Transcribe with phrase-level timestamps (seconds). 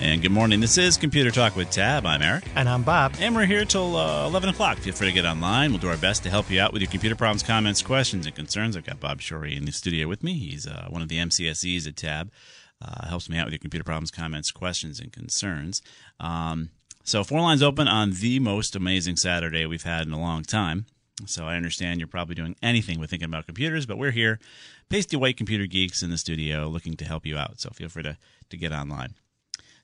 [0.00, 0.60] And good morning.
[0.60, 2.06] This is Computer Talk with Tab.
[2.06, 2.44] I'm Eric.
[2.54, 3.14] And I'm Bob.
[3.18, 4.78] And we're here till uh, 11 o'clock.
[4.78, 5.72] Feel free to get online.
[5.72, 8.32] We'll do our best to help you out with your computer problems, comments, questions, and
[8.32, 8.76] concerns.
[8.76, 10.34] I've got Bob Shorey in the studio with me.
[10.34, 12.30] He's uh, one of the MCSEs at Tab.
[12.80, 15.82] Uh, helps me out with your computer problems, comments, questions, and concerns.
[16.20, 16.70] Um,
[17.02, 20.86] so, four lines open on the most amazing Saturday we've had in a long time.
[21.26, 24.38] So, I understand you're probably doing anything with thinking about computers, but we're here,
[24.88, 27.60] pasty white computer geeks in the studio, looking to help you out.
[27.60, 28.16] So, feel free to,
[28.50, 29.14] to get online.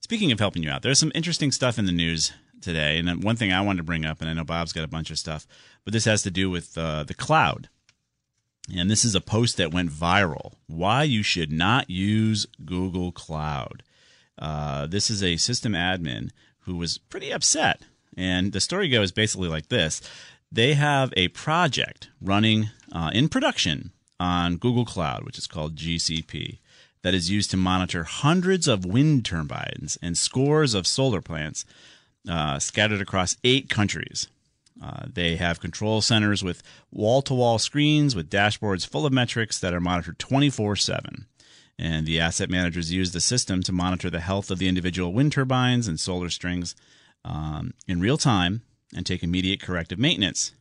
[0.05, 2.99] Speaking of helping you out, there's some interesting stuff in the news today.
[2.99, 5.11] And one thing I wanted to bring up, and I know Bob's got a bunch
[5.11, 5.47] of stuff,
[5.83, 7.71] but this has to do with uh, the cloud.
[8.77, 10.57] And this is a post that went viral.
[10.67, 13.83] Why you should not use Google Cloud.
[14.39, 16.29] Uh, this is a system admin
[16.65, 17.81] who was pretty upset.
[18.15, 20.03] And the story goes basically like this
[20.53, 26.59] they have a project running uh, in production on Google Cloud, which is called GCP
[27.05, 31.67] that is used to monitor hundreds of wind turbines and scores of solar plants
[32.29, 34.27] uh, scattered across eight countries.
[34.83, 39.61] Uh, they have control centers with wall to wall screens with dashboards full of metrics
[39.61, 41.27] that are monitored 24 7.
[41.79, 45.33] And the asset managers use the system to monitor the health of the individual wind
[45.33, 46.75] turbines and solar strings
[47.23, 48.63] um, in real time
[48.97, 50.53] and take immediate corrective maintenance.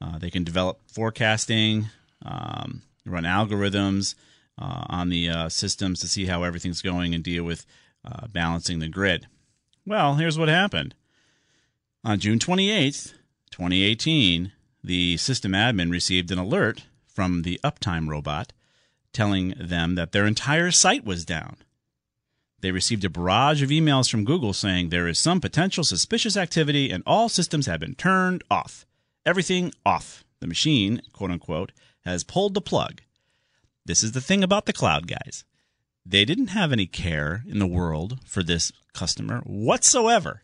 [0.00, 1.86] Uh, they can develop forecasting,
[2.24, 4.14] um, run algorithms,
[4.58, 7.66] uh, on the uh, systems to see how everything's going and deal with
[8.04, 9.26] uh, balancing the grid.
[9.84, 10.94] Well, here's what happened.
[12.04, 13.14] On June 28th,
[13.50, 14.52] 2018,
[14.82, 18.52] the system admin received an alert from the Uptime robot
[19.12, 21.56] telling them that their entire site was down.
[22.60, 26.90] They received a barrage of emails from Google saying there is some potential suspicious activity
[26.90, 28.86] and all systems have been turned off.
[29.24, 30.24] Everything off.
[30.40, 31.72] The machine, quote unquote,
[32.04, 33.00] has pulled the plug
[33.86, 35.44] this is the thing about the cloud guys.
[36.04, 40.42] They didn't have any care in the world for this customer whatsoever.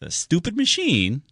[0.00, 1.22] The stupid machine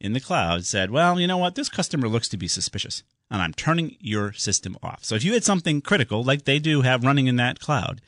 [0.00, 1.54] in the cloud said, well, you know what?
[1.54, 5.04] This customer looks to be suspicious, and I'm turning your system off.
[5.04, 8.00] So if you had something critical, like they do have running in that cloud,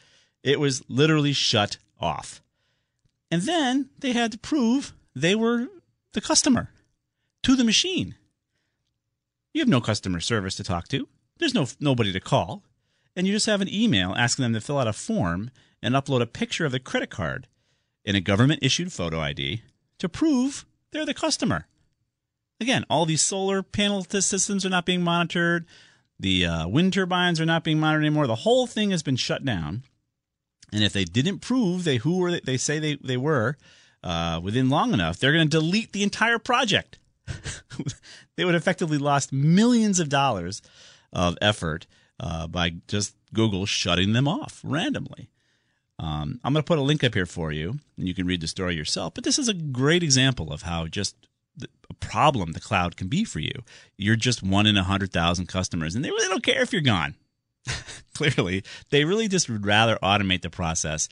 [0.42, 2.40] it was literally shut off.
[3.30, 5.66] And then they had to prove they were
[6.12, 6.70] the customer
[7.42, 8.14] to the machine.
[9.52, 11.08] You have no customer service to talk to.
[11.38, 12.64] There's no nobody to call,
[13.16, 15.50] and you just have an email asking them to fill out a form
[15.82, 17.46] and upload a picture of the credit card
[18.04, 19.62] and a government issued photo ID
[19.98, 21.66] to prove they're the customer.
[22.60, 25.66] Again, all these solar panel systems are not being monitored.
[26.18, 28.26] The uh, wind turbines are not being monitored anymore.
[28.26, 29.84] The whole thing has been shut down.
[30.72, 33.56] And if they didn't prove they who were they say they, they were
[34.02, 36.98] uh, within long enough, they're going to delete the entire project.
[38.36, 40.60] they would effectively lost millions of dollars
[41.12, 41.86] of effort
[42.20, 45.30] uh, by just Google shutting them off randomly.
[45.98, 48.40] Um, I'm going to put a link up here for you, and you can read
[48.40, 49.14] the story yourself.
[49.14, 51.16] But this is a great example of how just
[51.62, 53.62] a problem the cloud can be for you.
[53.96, 56.82] You're just one in a hundred thousand customers, and they really don't care if you're
[56.82, 57.16] gone.
[58.14, 61.08] Clearly, they really just would rather automate the process.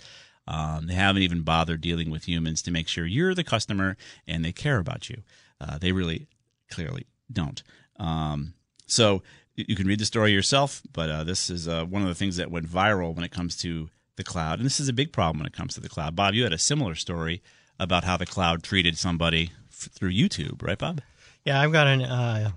[0.49, 3.97] Um, they haven't even bothered dealing with humans to make sure you're the customer
[4.29, 5.23] and they care about you.
[5.61, 6.29] Uh, they really,
[6.71, 7.63] clearly don't.
[7.99, 8.55] Um,
[8.87, 9.23] so
[9.57, 12.37] you can read the story yourself, but uh, this is uh, one of the things
[12.37, 14.59] that went viral when it comes to the cloud.
[14.59, 16.15] And this is a big problem when it comes to the cloud.
[16.15, 17.43] Bob, you had a similar story
[17.79, 21.01] about how the cloud treated somebody f- through YouTube, right, Bob?
[21.45, 22.51] Yeah, I've got a uh,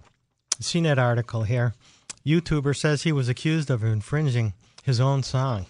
[0.62, 1.74] CNET article here.
[2.26, 4.54] YouTuber says he was accused of infringing
[4.84, 5.66] his own song.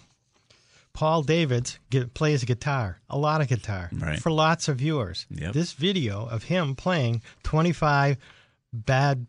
[0.92, 4.18] Paul Davids get, plays guitar, a lot of guitar, right.
[4.18, 5.26] for lots of viewers.
[5.30, 5.52] Yep.
[5.52, 8.16] This video of him playing 25
[8.72, 9.26] bad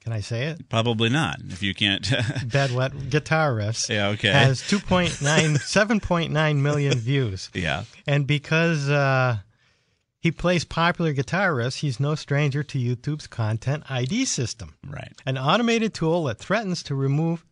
[0.00, 0.68] can I say it?
[0.68, 1.40] Probably not.
[1.48, 2.10] If you can't.
[2.46, 3.88] Bad wet guitar riffs.
[3.88, 4.30] Yeah, okay.
[4.32, 7.50] Has 2.9, 7.9 million views.
[7.54, 7.84] Yeah.
[8.06, 9.38] And because uh,
[10.20, 11.76] he plays popular guitar riffs.
[11.80, 15.12] He's no stranger to YouTube's Content ID system, Right.
[15.26, 17.44] an automated tool that threatens to remove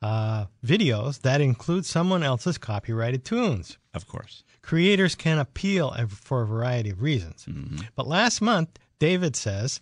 [0.00, 3.76] uh, videos that include someone else's copyrighted tunes.
[3.94, 4.44] Of course.
[4.62, 7.46] Creators can appeal for a variety of reasons.
[7.94, 9.80] But last month, David says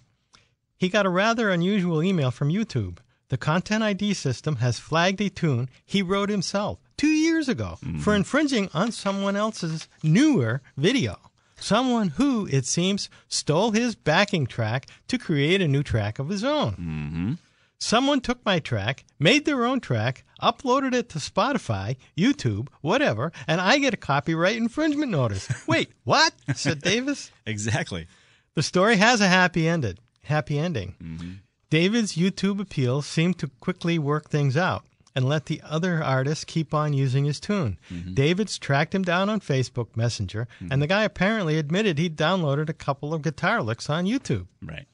[0.77, 2.99] he got a rather unusual email from YouTube.
[3.29, 8.15] The Content ID system has flagged a tune he wrote himself two years ago for
[8.15, 11.19] infringing on someone else's newer video.
[11.59, 16.45] Someone who, it seems, stole his backing track to create a new track of his
[16.45, 16.73] own.
[16.73, 17.33] Mm-hmm.
[17.79, 23.61] Someone took my track, made their own track, uploaded it to Spotify, YouTube, whatever, and
[23.61, 25.49] I get a copyright infringement notice.
[25.67, 26.33] Wait, what?
[26.55, 27.31] said Davis.
[27.45, 28.07] Exactly.
[28.55, 30.95] The story has a happy ended, happy ending.
[31.03, 31.31] Mm-hmm.
[31.71, 34.85] Davids' YouTube appeal seemed to quickly work things out
[35.17, 37.79] and let the other artists keep on using his tune.
[37.91, 38.15] Mm-hmm.
[38.15, 40.71] Davids tracked him down on Facebook Messenger, mm-hmm.
[40.71, 44.47] and the guy apparently admitted he'd downloaded a couple of guitar licks on YouTube.
[44.63, 44.87] Right.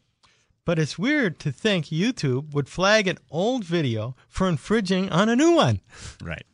[0.65, 5.35] But it's weird to think YouTube would flag an old video for infringing on a
[5.35, 5.81] new one.
[6.23, 6.47] Right.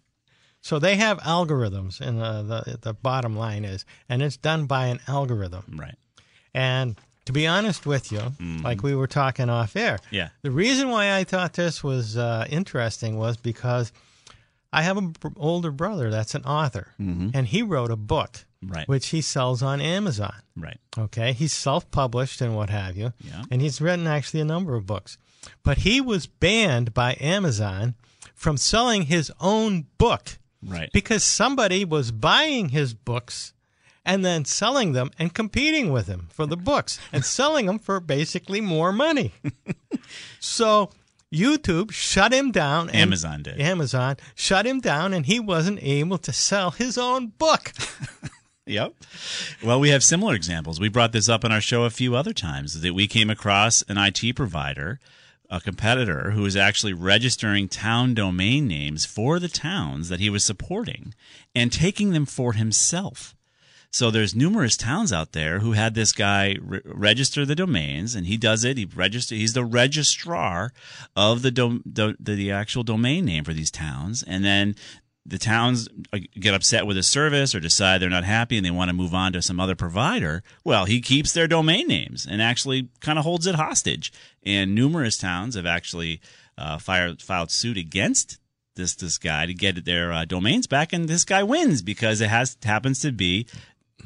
[0.62, 4.86] So they have algorithms, and the, the, the bottom line is, and it's done by
[4.86, 5.76] an algorithm.
[5.76, 5.96] Right.
[6.54, 6.98] And
[7.28, 8.22] to be honest with you,
[8.62, 10.30] like we were talking off air, Yeah.
[10.40, 13.92] the reason why I thought this was uh, interesting was because
[14.72, 18.88] I have an older brother that's an author, and he wrote a book, Right.
[18.88, 20.32] which he sells on Amazon.
[20.56, 20.80] Right.
[20.96, 23.44] Okay, he's self-published and what have you, Yeah.
[23.50, 25.18] and he's written actually a number of books.
[25.62, 27.94] But he was banned by Amazon
[28.34, 30.90] from selling his own book Right.
[30.94, 33.52] because somebody was buying his books
[34.08, 38.00] and then selling them and competing with him for the books and selling them for
[38.00, 39.32] basically more money.
[40.40, 40.90] so
[41.32, 42.88] YouTube shut him down.
[42.88, 43.60] and- Amazon did.
[43.60, 47.72] Amazon shut him down, and he wasn't able to sell his own book.
[48.66, 48.96] Yep.
[49.64, 50.78] Well, we have similar examples.
[50.78, 53.80] We brought this up in our show a few other times that we came across
[53.88, 55.00] an IT provider,
[55.48, 60.44] a competitor, who was actually registering town domain names for the towns that he was
[60.44, 61.14] supporting
[61.54, 63.34] and taking them for himself.
[63.90, 68.26] So there's numerous towns out there who had this guy re- register the domains, and
[68.26, 68.76] he does it.
[68.76, 69.34] He register.
[69.34, 70.72] He's the registrar
[71.16, 74.74] of the, dom- the the actual domain name for these towns, and then
[75.24, 78.70] the towns uh, get upset with the service or decide they're not happy and they
[78.70, 80.42] want to move on to some other provider.
[80.64, 84.10] Well, he keeps their domain names and actually kind of holds it hostage.
[84.42, 86.22] And numerous towns have actually
[86.56, 88.38] uh, filed suit against
[88.78, 92.30] this this guy to get their uh, domains back, and this guy wins because it
[92.30, 93.46] has happens to be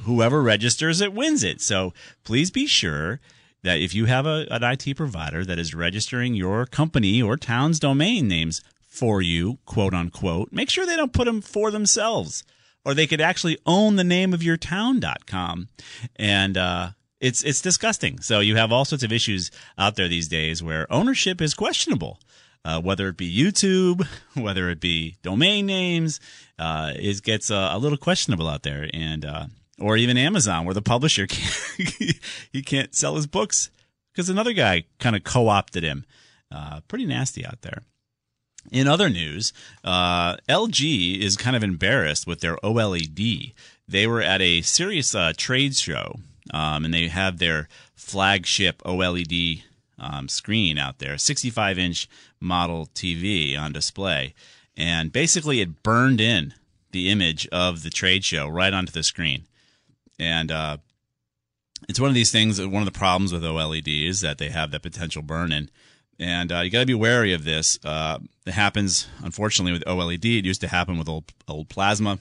[0.01, 1.61] whoever registers it wins it.
[1.61, 1.93] So
[2.25, 3.21] please be sure
[3.63, 7.79] that if you have a, an IT provider that is registering your company or town's
[7.79, 12.45] domain names for you, quote unquote, make sure they don't put them for themselves.
[12.85, 15.69] Or they could actually own the name of your town.com.
[16.17, 16.91] And uh,
[17.21, 18.21] it's it's disgusting.
[18.21, 22.19] So you have all sorts of issues out there these days where ownership is questionable.
[22.65, 26.21] Uh, whether it be YouTube, whether it be domain names,
[26.59, 29.47] uh, it gets uh, a little questionable out there, and uh,
[29.81, 32.19] or even Amazon, where the publisher can't
[32.53, 33.71] he can't sell his books
[34.13, 36.05] because another guy kind of co-opted him.
[36.51, 37.83] Uh, pretty nasty out there.
[38.71, 39.53] In other news,
[39.83, 43.55] uh, LG is kind of embarrassed with their OLED.
[43.89, 46.21] They were at a serious uh, trade show,
[46.53, 49.63] um, and they have their flagship OLED
[49.99, 52.09] um, screen out there, 65 inch
[52.41, 54.35] model TV on display.
[54.77, 56.55] And basically, it burned in
[56.93, 59.47] the image of the trade show right onto the screen.
[60.19, 60.77] And uh,
[61.89, 64.71] it's one of these things, one of the problems with OLED is that they have
[64.71, 65.71] that potential burn in.
[66.19, 67.79] And uh, you got to be wary of this.
[67.85, 70.39] Uh, it happens, unfortunately, with OLED.
[70.39, 72.19] It used to happen with old, old plasma,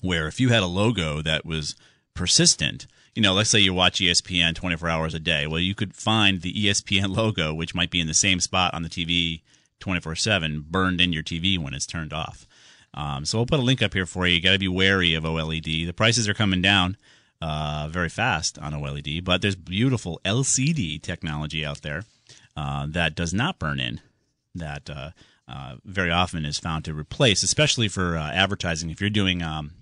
[0.00, 1.74] where if you had a logo that was
[2.14, 5.46] persistent, you know, let's say you watch ESPN 24 hours a day.
[5.46, 8.82] Well, you could find the ESPN logo, which might be in the same spot on
[8.82, 9.42] the TV
[9.80, 12.46] 24 7, burned in your TV when it's turned off.
[12.94, 14.34] Um, so we'll put a link up here for you.
[14.34, 15.86] You got to be wary of OLED.
[15.86, 16.96] The prices are coming down
[17.40, 22.04] uh, very fast on OLED, but there's beautiful LCD technology out there
[22.56, 24.00] uh, that does not burn in.
[24.54, 25.10] That uh,
[25.48, 28.90] uh, very often is found to replace, especially for uh, advertising.
[28.90, 29.72] If you're doing um,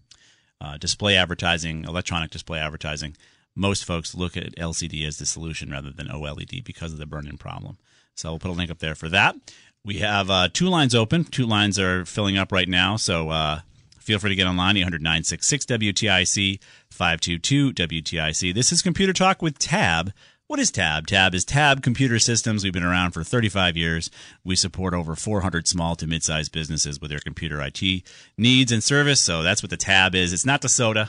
[0.61, 3.17] uh, display advertising, electronic display advertising,
[3.55, 7.37] most folks look at LCD as the solution rather than OLED because of the burn-in
[7.37, 7.79] problem.
[8.17, 9.37] So we'll put a link up there for that.
[9.85, 11.25] We have uh, two lines open.
[11.25, 12.97] Two lines are filling up right now.
[12.97, 13.61] So uh,
[13.99, 18.55] feel free to get online, 800 966 WTIC 522 WTIC.
[18.55, 20.13] This is Computer Talk with Tab.
[20.49, 21.07] What is Tab?
[21.07, 22.65] Tab is Tab Computer Systems.
[22.65, 24.11] We've been around for 35 years.
[24.45, 28.03] We support over 400 small to mid-sized businesses with their computer IT
[28.37, 29.21] needs and service.
[29.21, 30.33] So that's what the Tab is.
[30.33, 31.09] It's not the soda.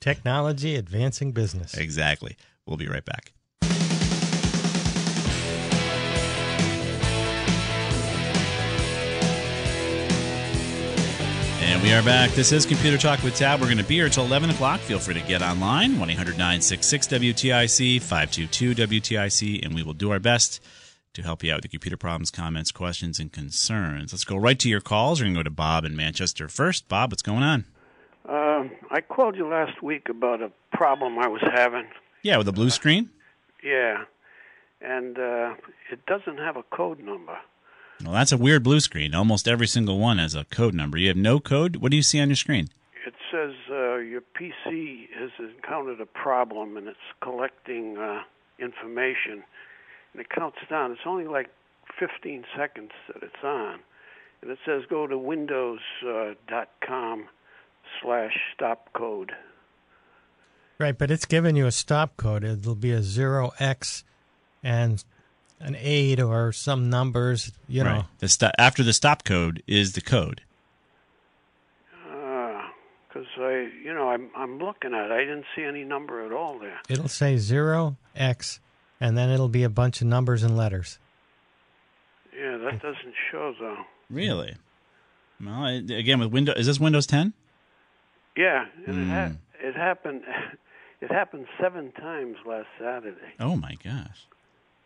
[0.00, 1.74] Technology advancing business.
[1.78, 2.36] Exactly.
[2.66, 3.32] We'll be right back.
[11.74, 12.30] And we are back.
[12.30, 13.58] This is Computer Talk with Tab.
[13.58, 14.78] We're going to be here until 11 o'clock.
[14.78, 20.12] Feel free to get online, 1 800 966 WTIC, 522 WTIC, and we will do
[20.12, 20.62] our best
[21.14, 24.12] to help you out with your computer problems, comments, questions, and concerns.
[24.12, 25.18] Let's go right to your calls.
[25.18, 26.88] We're going to go to Bob in Manchester first.
[26.88, 27.64] Bob, what's going on?
[28.24, 31.88] Uh, I called you last week about a problem I was having.
[32.22, 33.10] Yeah, with a blue screen?
[33.64, 34.04] Yeah,
[34.80, 35.54] and uh,
[35.90, 37.36] it doesn't have a code number.
[38.02, 39.14] Well, that's a weird blue screen.
[39.14, 40.98] Almost every single one has a code number.
[40.98, 41.76] You have no code?
[41.76, 42.68] What do you see on your screen?
[43.06, 48.22] It says uh, your PC has encountered a problem and it's collecting uh,
[48.58, 49.44] information,
[50.12, 50.92] and it counts down.
[50.92, 51.48] It's only like
[51.98, 53.80] 15 seconds that it's on,
[54.42, 57.26] and it says go to Windows.com uh,
[58.02, 59.32] slash stop code.
[60.78, 62.42] Right, but it's giving you a stop code.
[62.42, 64.02] It'll be a zero X
[64.62, 65.04] and
[65.60, 67.52] an eight or some numbers.
[67.68, 68.04] You know, Right.
[68.18, 70.42] The sto- after the stop code is the code.
[72.10, 72.70] Ah,
[73.08, 75.12] because I, you know, I'm I'm looking at it.
[75.12, 76.80] I didn't see any number at all there.
[76.88, 78.60] it'll say zero X,
[79.00, 80.98] and then it'll be a bunch of numbers and letters.
[82.36, 83.78] Yeah, that doesn't show though.
[84.10, 84.56] Really?
[85.44, 87.32] Well, it, again, with Windows, is this Windows 10?
[88.36, 89.66] Yeah, and it, ha- hmm.
[89.66, 90.22] it happened.
[91.00, 94.26] It happened seven times last Saturday, Oh my gosh!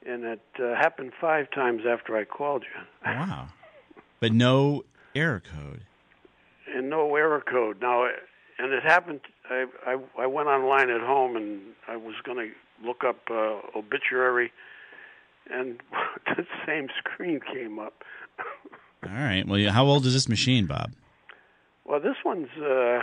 [0.09, 2.83] And it uh, happened five times after I called you.
[3.05, 3.49] Wow.
[4.21, 4.85] but no
[5.15, 5.83] error code.
[6.75, 8.07] And no error code now.
[8.59, 9.21] And it happened.
[9.50, 13.61] I I, I went online at home, and I was going to look up uh,
[13.79, 14.53] obituary,
[15.50, 15.81] and
[16.27, 18.03] the same screen came up.
[19.05, 19.47] All right.
[19.47, 20.93] Well, how old is this machine, Bob?
[21.85, 22.50] well, this one's.
[22.57, 23.00] Uh,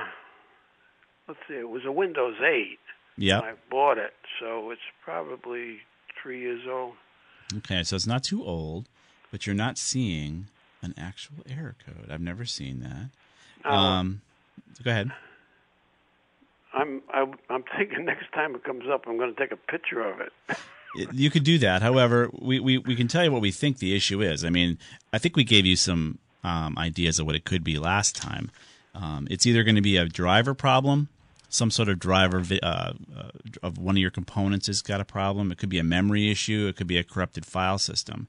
[1.28, 1.56] let's see.
[1.56, 2.78] It was a Windows 8.
[3.18, 3.40] Yeah.
[3.40, 5.78] I bought it, so it's probably
[6.26, 6.94] three years old.
[7.58, 8.90] Okay, so it's not too old,
[9.32, 10.48] but you're not seeing
[10.82, 12.10] an actual error code.
[12.10, 13.70] I've never seen that.
[13.72, 14.22] Um,
[14.84, 15.12] go ahead.
[16.74, 20.02] I'm I, I'm thinking next time it comes up, I'm going to take a picture
[20.02, 20.34] of it.
[20.96, 21.84] It- You could do that.
[21.84, 24.44] However, we, we, we can tell you what we think the issue is.
[24.44, 24.80] I mean,
[25.14, 28.50] I think we gave you some um, ideas of what it could be last time.
[28.96, 31.10] Um, it's either going to be a driver problem,
[31.56, 32.94] some sort of driver uh, uh,
[33.64, 35.52] of one of your components has got a problem.
[35.52, 36.68] It could be a memory issue.
[36.68, 38.28] It could be a corrupted file system.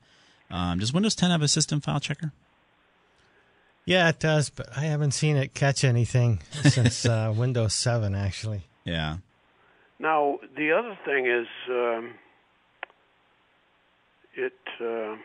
[0.50, 2.33] Um, does Windows 10 have a system file checker?
[3.85, 8.62] Yeah, it does, but I haven't seen it catch anything since uh, Windows 7, actually.
[8.85, 9.18] Yeah.
[9.99, 12.14] Now the other thing is, um,
[14.35, 14.52] it.
[14.80, 15.16] Uh,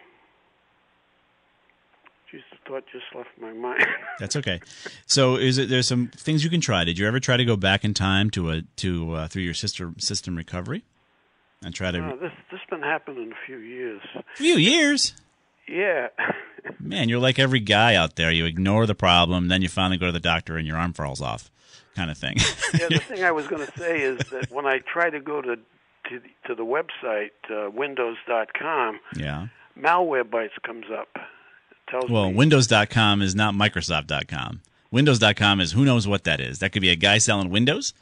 [2.31, 3.85] geez, the thought just left my mind.
[4.19, 4.61] That's okay.
[5.05, 6.83] So, is it there's some things you can try?
[6.83, 9.53] Did you ever try to go back in time to a to uh, through your
[9.53, 10.83] sister system recovery
[11.63, 14.01] and try to Uh, this this been happening a few years.
[14.15, 15.13] A few years?
[15.67, 16.07] Yeah,
[16.79, 18.31] Man, you're like every guy out there.
[18.31, 21.21] You ignore the problem, then you finally go to the doctor and your arm falls
[21.21, 21.49] off,
[21.95, 22.37] kind of thing.
[22.73, 22.87] yeah.
[22.89, 25.57] The thing I was going to say is that when I try to go to
[26.09, 29.47] to the, to the website uh, Windows.com, yeah.
[29.77, 31.09] Malwarebytes comes up.
[31.91, 34.61] Tells Well, me Windows.com is not Microsoft.com.
[34.91, 36.59] Windows.com is who knows what that is.
[36.59, 37.93] That could be a guy selling Windows.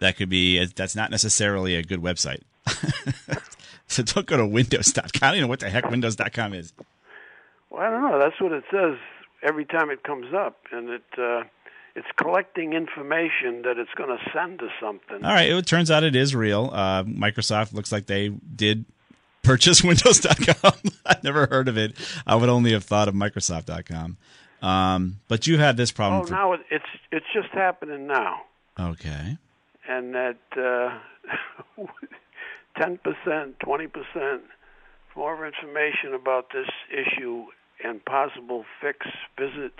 [0.00, 2.42] That could be that's not necessarily a good website.
[3.86, 5.10] so don't go to Windows.com.
[5.22, 6.72] I don't know what the heck Windows.com is.
[7.70, 8.18] Well, I don't know.
[8.18, 8.96] That's what it says
[9.42, 11.44] every time it comes up, and it uh,
[11.94, 15.24] it's collecting information that it's going to send to something.
[15.24, 15.50] All right.
[15.50, 16.70] It turns out it is real.
[16.72, 18.84] Uh, Microsoft looks like they did
[19.42, 20.72] purchase Windows.com.
[21.06, 21.92] I've never heard of it.
[22.26, 24.16] I would only have thought of Microsoft.com.
[24.62, 26.22] Um, but you had this problem.
[26.22, 28.42] Oh, for- now it's it's just happening now,
[28.78, 29.36] okay.
[29.88, 30.98] and that uh,
[32.78, 34.42] ten percent, twenty percent
[35.16, 37.46] more information about this issue
[37.84, 39.04] and possible fix.
[39.36, 39.72] Visit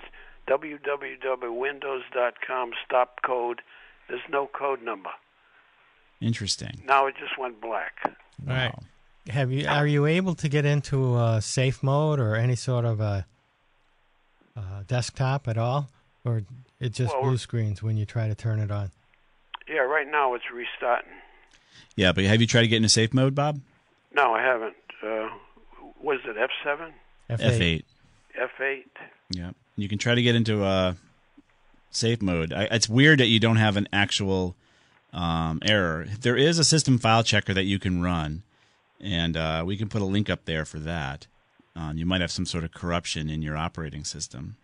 [0.49, 2.71] www.windows.com.
[2.85, 3.61] Stop code.
[4.09, 5.11] There's no code number.
[6.19, 6.83] Interesting.
[6.85, 7.93] Now it just went black.
[8.05, 8.11] All
[8.53, 8.75] right.
[9.27, 9.33] Wow.
[9.33, 12.99] Have you are you able to get into uh, safe mode or any sort of
[12.99, 13.25] a
[14.55, 15.89] uh, desktop at all,
[16.25, 16.43] or
[16.79, 18.91] it just Well, blue screens when you try to turn it on?
[19.67, 21.11] Yeah, right now it's restarting.
[21.95, 23.61] Yeah, but have you tried to get into safe mode, Bob?
[24.13, 24.75] No, I haven't.
[25.01, 25.29] Uh,
[26.01, 26.91] was it F7?
[27.29, 27.83] F8.
[28.37, 28.83] F8?
[29.31, 29.51] Yeah.
[29.75, 30.93] You can try to get into uh,
[31.89, 32.53] safe mode.
[32.53, 34.55] I, it's weird that you don't have an actual
[35.13, 36.05] um, error.
[36.21, 38.43] There is a system file checker that you can run,
[39.03, 41.27] and uh, we can put a link up there for that.
[41.75, 44.55] Um, you might have some sort of corruption in your operating system.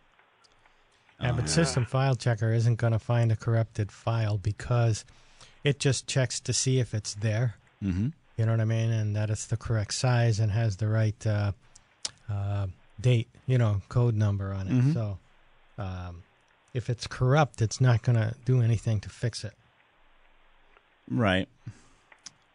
[1.21, 5.03] Yeah, but System File Checker isn't going to find a corrupted file because
[5.63, 7.55] It just checks to see if it's there.
[7.83, 8.09] Mm-hmm.
[8.37, 11.27] You know what I mean, and that it's the correct size and has the right
[11.27, 11.51] uh,
[12.31, 12.67] uh,
[13.01, 13.27] date.
[13.45, 14.71] You know, code number on it.
[14.71, 14.93] Mhm.
[14.93, 15.17] So,
[15.77, 16.23] um,
[16.73, 19.53] if it's corrupt, it's not going to do anything to fix it.
[21.11, 21.49] Right.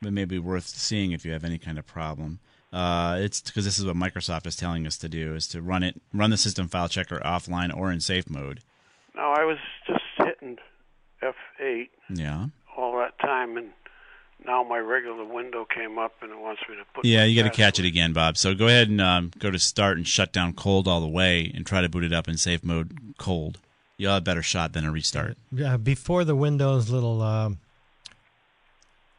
[0.04, 2.38] But maybe worth seeing if you have any kind of problem.
[2.72, 5.82] Uh, it's because this is what Microsoft is telling us to do: is to run
[5.82, 8.60] it, run the system file checker offline or in safe mode.
[9.16, 10.58] No, I was just hitting
[11.22, 12.46] F8 Yeah.
[12.76, 13.68] all that time, and
[14.44, 17.04] now my regular window came up, and it wants me to put.
[17.04, 18.36] Yeah, you got to catch it again, Bob.
[18.36, 21.50] So go ahead and um, go to start and shut down cold all the way,
[21.54, 23.58] and try to boot it up in safe mode cold.
[23.96, 25.36] You'll have a better shot than a restart.
[25.52, 27.58] Yeah, before the Windows little um,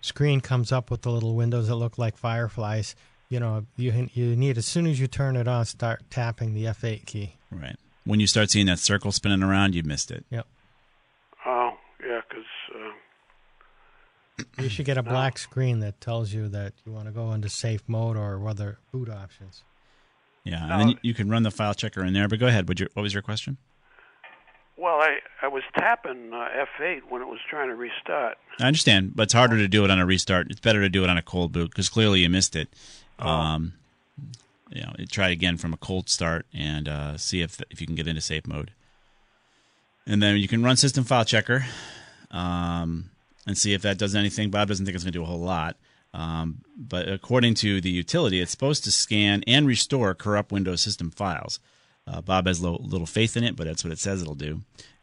[0.06, 2.96] screen comes up with the little windows that look like fireflies,
[3.30, 6.66] you know, you you need as soon as you turn it on, start tapping the
[6.66, 7.36] F8 key.
[7.52, 7.76] Right.
[8.06, 10.26] When you start seeing that circle spinning around, you missed it.
[10.30, 10.46] Yep.
[11.46, 11.72] Oh,
[12.08, 12.46] yeah, because
[12.76, 12.92] uh,
[14.62, 17.50] You should get a black screen that tells you that you want to go into
[17.50, 19.64] safe mode or other boot options.
[20.44, 22.28] Yeah, and then you- you can run the file checker in there.
[22.28, 22.68] But go ahead.
[22.68, 23.58] What, your, what was your question?
[24.78, 28.38] Well, I I was tapping uh, F8 when it was trying to restart.
[28.60, 30.50] I understand, but it's harder to do it on a restart.
[30.50, 32.70] It's better to do it on a cold boot because clearly you missed it.
[33.20, 33.74] Um,
[34.70, 37.96] you know, try again from a cold start and uh, see if if you can
[37.96, 38.72] get into safe mode.
[40.08, 41.66] And then you can run system file checker
[42.30, 43.10] um,
[43.48, 44.52] and see if that does anything.
[44.52, 45.78] Bob doesn't think it's going to do a whole lot.
[46.14, 51.12] Um, but according to the utility, it's supposed to scan and restore corrupt Windows system
[51.12, 51.60] files.
[52.08, 54.62] Uh, Bob has lo- little faith in it, but that's what it says it'll do.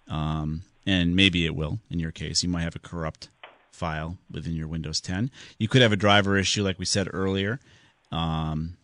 [0.09, 1.78] Um, and maybe it will.
[1.90, 3.28] In your case, you might have a corrupt
[3.71, 5.30] file within your Windows 10.
[5.59, 7.59] You could have a driver issue, like we said earlier,
[8.11, 8.76] um,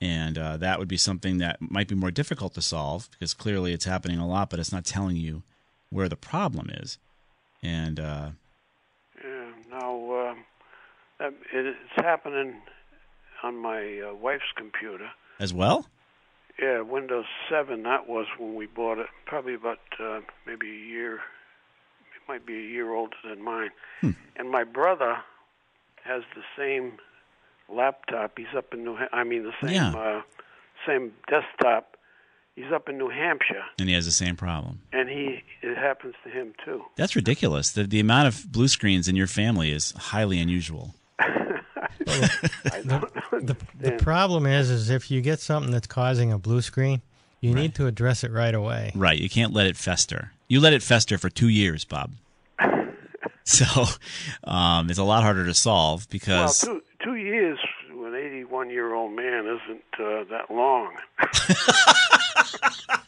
[0.00, 3.72] and uh, that would be something that might be more difficult to solve because clearly
[3.72, 5.42] it's happening a lot, but it's not telling you
[5.90, 6.98] where the problem is.
[7.62, 8.30] And uh,
[9.22, 10.30] Yeah, now
[11.20, 12.54] um, it's happening
[13.42, 15.10] on my uh, wife's computer.
[15.40, 15.86] as well,
[16.60, 17.82] Yeah, Windows 7.
[17.84, 19.06] That was when we bought it.
[19.26, 21.14] Probably about uh, maybe a year.
[21.14, 23.70] It might be a year older than mine.
[24.02, 25.18] And my brother
[26.04, 26.94] has the same
[27.72, 28.38] laptop.
[28.38, 28.96] He's up in New.
[28.96, 29.92] Ha- I mean, the same Yeah.
[29.94, 30.22] uh,
[30.86, 31.96] same desktop.
[32.56, 34.80] He's up in New Hampshire, and he has the same problem.
[34.92, 36.82] and he it happens to him too.
[36.96, 37.70] That's ridiculous.
[37.70, 40.94] The, the amount of blue screens in your family is highly unusual.
[42.06, 42.80] I
[43.40, 47.02] The, the problem is, is if you get something that's causing a blue screen,
[47.40, 48.92] you need to address it right away.
[48.94, 49.18] Right.
[49.18, 50.32] You can't let it fester.
[50.48, 52.12] You let it fester for two years, Bob.
[53.44, 53.84] so
[54.44, 58.70] um, it's a lot harder to solve Well, because two two years to an 81
[58.70, 60.96] year old man isn't uh, that long.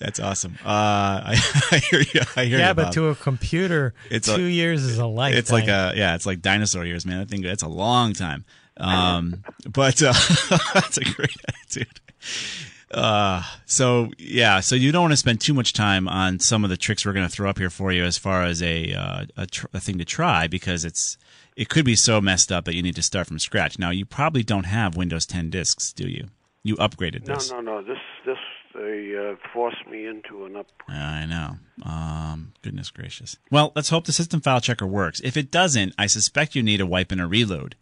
[0.00, 0.54] that's awesome.
[0.64, 2.20] Uh, I, I hear you.
[2.34, 2.92] I hear Yeah, you, but Bob.
[2.94, 5.38] to a computer, It's a- two years is a lifetime.
[5.38, 7.20] it's like a yeah, it's like dinosaur years, man.
[7.20, 8.44] I think that's a long time.
[8.78, 10.12] Um, but uh,
[10.74, 12.00] that's a great attitude.
[12.90, 16.70] Uh, so yeah, so you don't want to spend too much time on some of
[16.70, 19.24] the tricks we're going to throw up here for you as far as a uh,
[19.36, 21.16] a, tr- a thing to try because it's
[21.56, 23.78] it could be so messed up that you need to start from scratch.
[23.78, 26.28] Now you probably don't have Windows 10 disks, do you?
[26.64, 27.50] You upgraded this?
[27.50, 27.82] No, no, no.
[27.86, 28.38] This this
[28.80, 30.66] they uh, forced me into an up.
[30.88, 31.56] I know.
[31.82, 33.36] Um, goodness gracious.
[33.50, 35.20] Well, let's hope the system file checker works.
[35.22, 37.76] If it doesn't, I suspect you need a wipe and a reload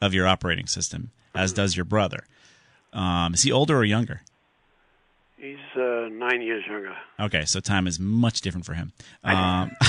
[0.00, 2.24] of your operating system, as does your brother.
[2.92, 4.22] Um, is he older or younger?
[5.38, 6.94] He's uh, nine years younger.
[7.20, 8.92] Okay, so time is much different for him.
[9.24, 9.70] Um,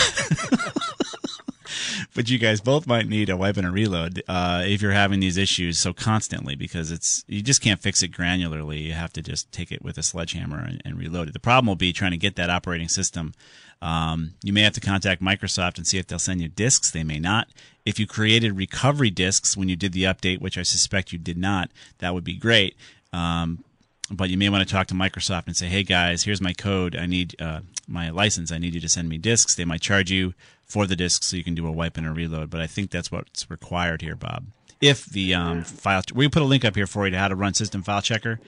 [2.15, 5.19] but you guys both might need a wipe and a reload uh, if you're having
[5.19, 8.83] these issues so constantly because it's you just can't fix it granularly.
[8.83, 11.33] You have to just take it with a sledgehammer and, and reload it.
[11.33, 13.33] The problem will be trying to get that operating system.
[13.81, 16.89] Um, you may have to contact Microsoft and see if they'll send you disks.
[16.89, 17.47] They may not.
[17.85, 21.37] If you created recovery disks when you did the update, which I suspect you did
[21.37, 22.75] not, that would be great.
[23.13, 23.63] Um,
[24.09, 26.95] but you may want to talk to Microsoft and say, "Hey guys, here's my code.
[26.95, 28.51] I need uh, my license.
[28.51, 30.33] I need you to send me disks." They might charge you
[30.67, 32.49] for the disk so you can do a wipe and a reload.
[32.49, 34.45] But I think that's what's required here, Bob.
[34.81, 37.35] If the um, file, we put a link up here for you to how to
[37.35, 38.39] run System File Checker.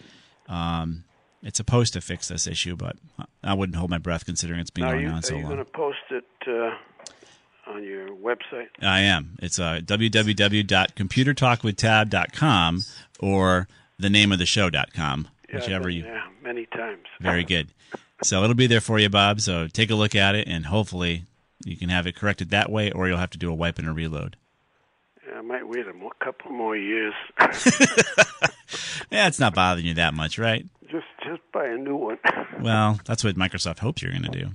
[0.47, 1.05] Um,
[1.41, 2.97] it's supposed to fix this issue, but
[3.43, 5.43] I wouldn't hold my breath considering it's been Now, going you, on are so you
[5.43, 5.53] long.
[5.53, 6.71] going to post it uh,
[7.71, 8.67] on your website?
[8.81, 9.37] I am.
[9.41, 12.81] It's uh, www.computertalkwithtab.com
[13.19, 16.03] or the name of the show.com, Yeah, whichever you.
[16.03, 17.03] there many times.
[17.21, 17.69] Very good.
[18.23, 19.41] So it'll be there for you, Bob.
[19.41, 21.23] So take a look at it, and hopefully
[21.65, 23.87] you can have it corrected that way, or you'll have to do a wipe and
[23.87, 24.35] a reload.
[25.35, 27.13] I might wait a mo- couple more years.
[29.11, 30.65] Yeah, it's not bothering you that much, right?
[30.89, 32.17] just just buy a new one.
[32.61, 34.49] Well, that's what Microsoft hopes you're going to do.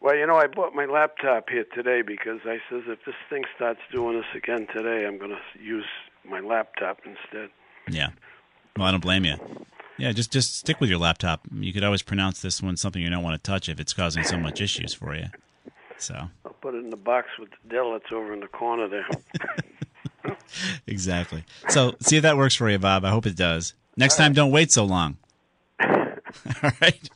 [0.00, 3.42] Well, you know, I bought my laptop here today because I says if this thing
[3.56, 5.84] starts doing this again today, I'm going to use
[6.24, 7.50] my laptop instead.
[7.90, 8.10] Yeah.
[8.76, 9.34] Well, I don't blame you.
[9.98, 11.40] Yeah, just just stick with your laptop.
[11.52, 14.22] You could always pronounce this one something you don't want to touch if it's causing
[14.22, 15.26] so much issues for you.
[16.02, 18.88] So I'll put it in the box with the Dell that's over in the corner
[18.88, 19.06] there.
[20.86, 21.44] exactly.
[21.68, 23.04] So see if that works for you, Bob.
[23.04, 23.74] I hope it does.
[23.96, 25.16] Next time, don't wait so long.
[25.80, 27.10] All right.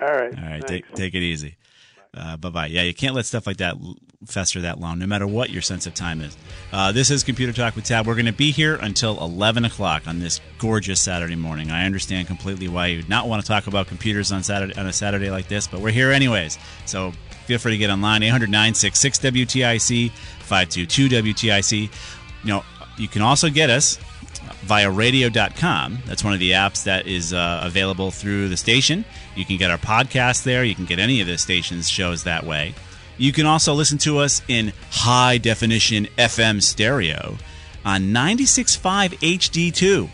[0.00, 0.38] All right.
[0.38, 0.66] All right.
[0.66, 1.56] Take take it easy.
[2.14, 2.66] Uh, bye bye.
[2.66, 3.76] Yeah, you can't let stuff like that
[4.26, 6.36] fester that long, no matter what your sense of time is.
[6.70, 8.06] Uh, this is Computer Talk with Tab.
[8.06, 11.70] We're going to be here until 11 o'clock on this gorgeous Saturday morning.
[11.70, 14.92] I understand completely why you'd not want to talk about computers on Saturday on a
[14.92, 16.58] Saturday like this, but we're here anyways.
[16.84, 17.14] So
[17.52, 21.82] feel free to get online 800 966 WTIC 522 WTIC.
[21.82, 21.88] You
[22.48, 22.64] know,
[22.96, 23.98] you can also get us
[24.62, 25.98] via radio.com.
[26.06, 29.04] That's one of the apps that is uh, available through the station.
[29.36, 30.64] You can get our podcast there.
[30.64, 32.74] You can get any of the station's shows that way.
[33.18, 37.36] You can also listen to us in high definition FM stereo
[37.84, 40.08] on 96.5 HD2.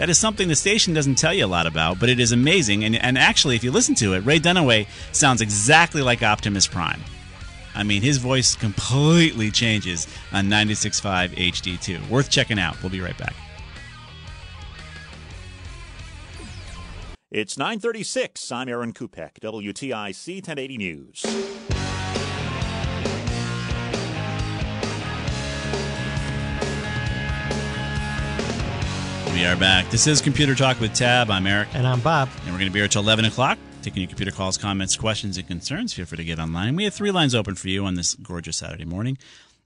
[0.00, 2.84] That is something the station doesn't tell you a lot about, but it is amazing.
[2.84, 7.02] And, and actually, if you listen to it, Ray Dunaway sounds exactly like Optimus Prime.
[7.74, 12.08] I mean, his voice completely changes on 96.5 HD2.
[12.08, 12.82] Worth checking out.
[12.82, 13.34] We'll be right back.
[17.30, 18.50] It's 936.
[18.50, 21.79] I'm Aaron Kupek, WTIC 1080 News.
[29.40, 29.88] We are back.
[29.88, 31.30] This is Computer Talk with Tab.
[31.30, 32.28] I'm Eric, And I'm Bob.
[32.42, 35.38] and we're going to be here till 11 o'clock, taking your computer calls, comments, questions,
[35.38, 35.94] and concerns.
[35.94, 36.76] Feel free to get online.
[36.76, 39.16] We have three lines open for you on this gorgeous Saturday morning,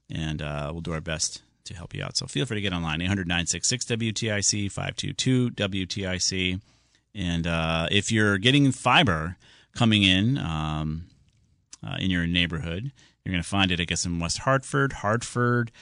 [0.09, 2.15] and uh, we'll do our best to help you out.
[2.15, 6.61] So feel free to get online, 800 966 WTIC, 522 WTIC.
[7.13, 9.35] And uh, if you're getting fiber
[9.75, 11.07] coming in um,
[11.85, 12.93] uh, in your neighborhood,
[13.25, 15.73] you're going to find it, I guess, in West Hartford, Hartford,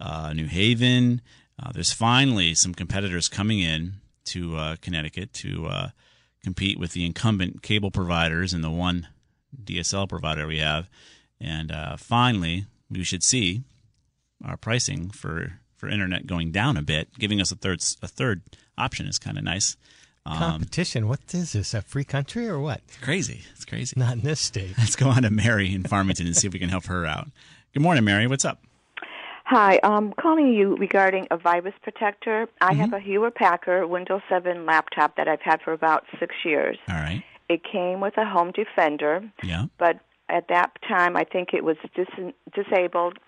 [0.00, 1.20] uh, New Haven.
[1.62, 3.94] Uh, there's finally some competitors coming in
[4.24, 5.88] to uh, Connecticut to uh,
[6.42, 9.08] compete with the incumbent cable providers and the one
[9.62, 10.88] DSL provider we have.
[11.40, 13.62] And uh, finally, we should see
[14.44, 18.42] our pricing for, for internet going down a bit, giving us a third a third
[18.76, 19.76] option is kind of nice.
[20.24, 21.08] Um, Competition.
[21.08, 21.74] What is this?
[21.74, 22.80] A free country or what?
[23.00, 23.94] crazy, it's crazy.
[23.96, 24.74] Not in this state.
[24.78, 27.28] Let's go on to Mary in Farmington and see if we can help her out.
[27.72, 28.26] Good morning, Mary.
[28.26, 28.62] What's up?
[29.54, 32.48] Hi, I'm calling you regarding a virus protector.
[32.62, 36.78] I have a Hewlett Packard Windows 7 laptop that I've had for about six years.
[36.88, 37.22] All right.
[37.50, 39.66] It came with a Home Defender, Yeah.
[39.76, 39.98] but
[40.30, 43.18] at that time I think it was dis- disabled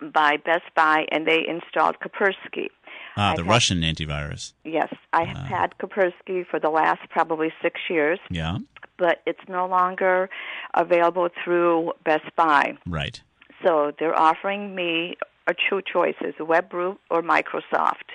[0.00, 2.68] by Best Buy, and they installed Kaspersky.
[3.16, 4.52] Ah, I've the had- Russian antivirus.
[4.62, 8.58] Yes, I have had Kaspersky for the last probably six years, Yeah.
[8.96, 10.30] but it's no longer
[10.74, 12.76] available through Best Buy.
[12.86, 13.20] Right.
[13.64, 18.10] So they're offering me a two choices, WebRoot or Microsoft.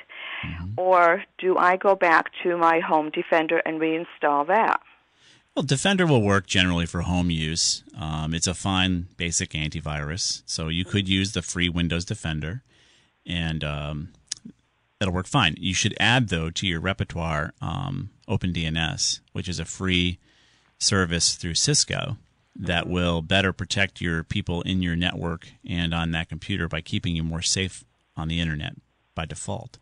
[0.78, 4.80] Or do I go back to my home defender and reinstall that?
[5.56, 7.84] Well, Defender will work generally for home use.
[8.00, 12.64] Um, it's a fine basic antivirus, so you could use the free Windows Defender,
[13.26, 14.10] and um,
[15.00, 15.56] that'll work fine.
[15.58, 20.20] You should add though to your repertoire um, OpenDNS, which is a free
[20.78, 22.16] service through Cisco
[22.60, 27.16] that will better protect your people in your network and on that computer by keeping
[27.16, 27.86] you more safe
[28.18, 28.76] on the internet
[29.16, 29.78] by default.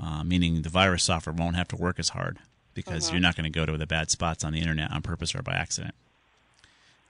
[0.00, 2.38] Uh, meaning the virus software won't have to work as hard
[2.74, 5.34] because you're not going to go to the bad spots on the internet on purpose
[5.34, 5.94] or by accident.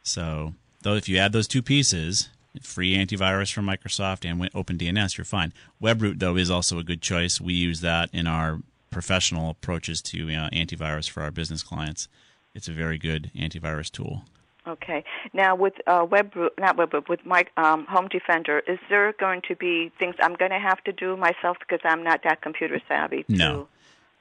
[0.03, 2.29] So, though, if you add those two pieces,
[2.61, 5.53] free antivirus from Microsoft and OpenDNS, you're fine.
[5.81, 7.41] WebRoot, though, is also a good choice.
[7.41, 8.61] We use that in our
[8.91, 12.09] professional approaches to uh, antivirus for our business clients.
[12.55, 14.25] It's a very good antivirus tool.
[14.67, 15.05] Okay.
[15.33, 19.57] Now with uh, WebRoot, not WebRoot, with my um, Home Defender, is there going to
[19.57, 23.25] be things I'm going to have to do myself because I'm not that computer savvy?
[23.25, 23.69] To, No.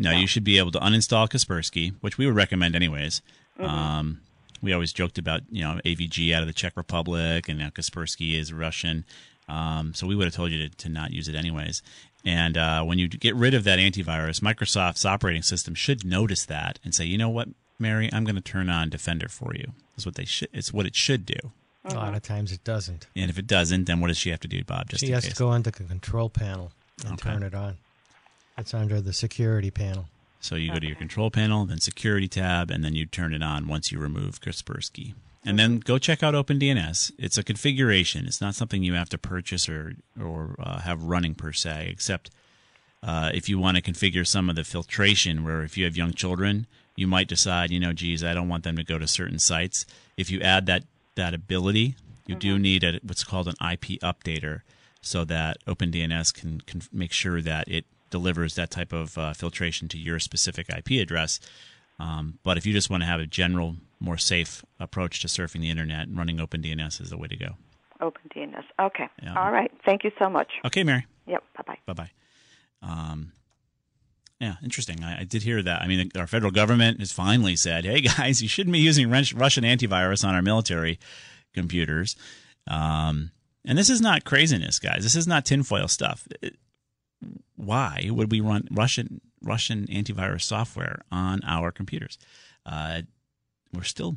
[0.02, 3.22] No, you should be able to uninstall Kaspersky, which we would recommend anyways.
[3.60, 4.22] Um,
[4.62, 8.40] we always joked about you know AVG out of the Czech Republic, and now Kaspersky
[8.40, 9.04] is Russian.
[9.50, 11.82] Um, so we would have told you to, to not use it anyways.
[12.24, 16.80] And uh, when you get rid of that antivirus, Microsoft's operating system should notice that
[16.84, 17.50] and say, you know what,
[17.80, 19.72] Mary, I'm going to turn on Defender for you.
[20.00, 20.48] That's what they should.
[20.54, 21.52] It's what it should do.
[21.84, 23.08] A lot of times it doesn't.
[23.18, 24.88] And if it doesn't, then what does she have to do, Bob?
[24.90, 25.34] Just she has case.
[25.34, 26.72] to go into the control panel
[27.04, 27.32] and Okay.
[27.32, 27.78] turn it on.
[28.58, 30.08] It's under the security panel.
[30.40, 33.44] So you go to your control panel, then security tab, and then you turn it
[33.44, 35.16] on once you remove Kaspersky.
[35.46, 37.12] And then go check out OpenDNS.
[37.18, 38.26] It's a configuration.
[38.26, 42.30] It's not something you have to purchase or or uh, have running per se, except
[43.04, 45.44] uh, if you want to configure some of the filtration.
[45.44, 46.68] Where if you have young children,
[47.00, 49.86] you might decide, you know, geez, I don't want them to go to certain sites.
[50.18, 50.84] If you add that
[51.16, 51.96] that ability,
[52.28, 52.62] you do Mm-hmm.
[52.62, 54.62] need a, what's called an IP updater,
[55.02, 59.88] so that OpenDNS can, can make sure that it delivers that type of uh, filtration
[59.90, 61.40] to your specific IP address.
[62.00, 65.62] Um, but if you just want to have a general, more safe approach to surfing
[65.62, 67.52] the internet, and running OpenDNS is the way to go.
[68.02, 68.64] OpenDNS.
[68.80, 69.08] Okay.
[69.24, 69.36] Yeah.
[69.42, 69.72] All right.
[69.86, 70.52] Thank you so much.
[70.66, 71.06] Okay, Mary.
[71.28, 71.44] Yep.
[71.58, 71.78] Bye bye.
[71.86, 72.12] Bye bye.
[72.82, 73.32] Um,
[74.40, 75.04] yeah, interesting.
[75.04, 75.82] I, I did hear that.
[75.82, 79.34] I mean, our federal government has finally said, "Hey guys, you shouldn't be using Rus-
[79.34, 81.00] Russian antivirus on our military
[81.54, 82.16] computers."
[82.68, 83.32] Um,
[83.66, 85.04] and this is not craziness, guys.
[85.04, 86.28] This is not tinfoil stuff.
[86.42, 86.58] It-
[87.56, 92.18] why would we run Russian Russian antivirus software on our computers?
[92.66, 93.02] Uh,
[93.74, 94.16] we're still,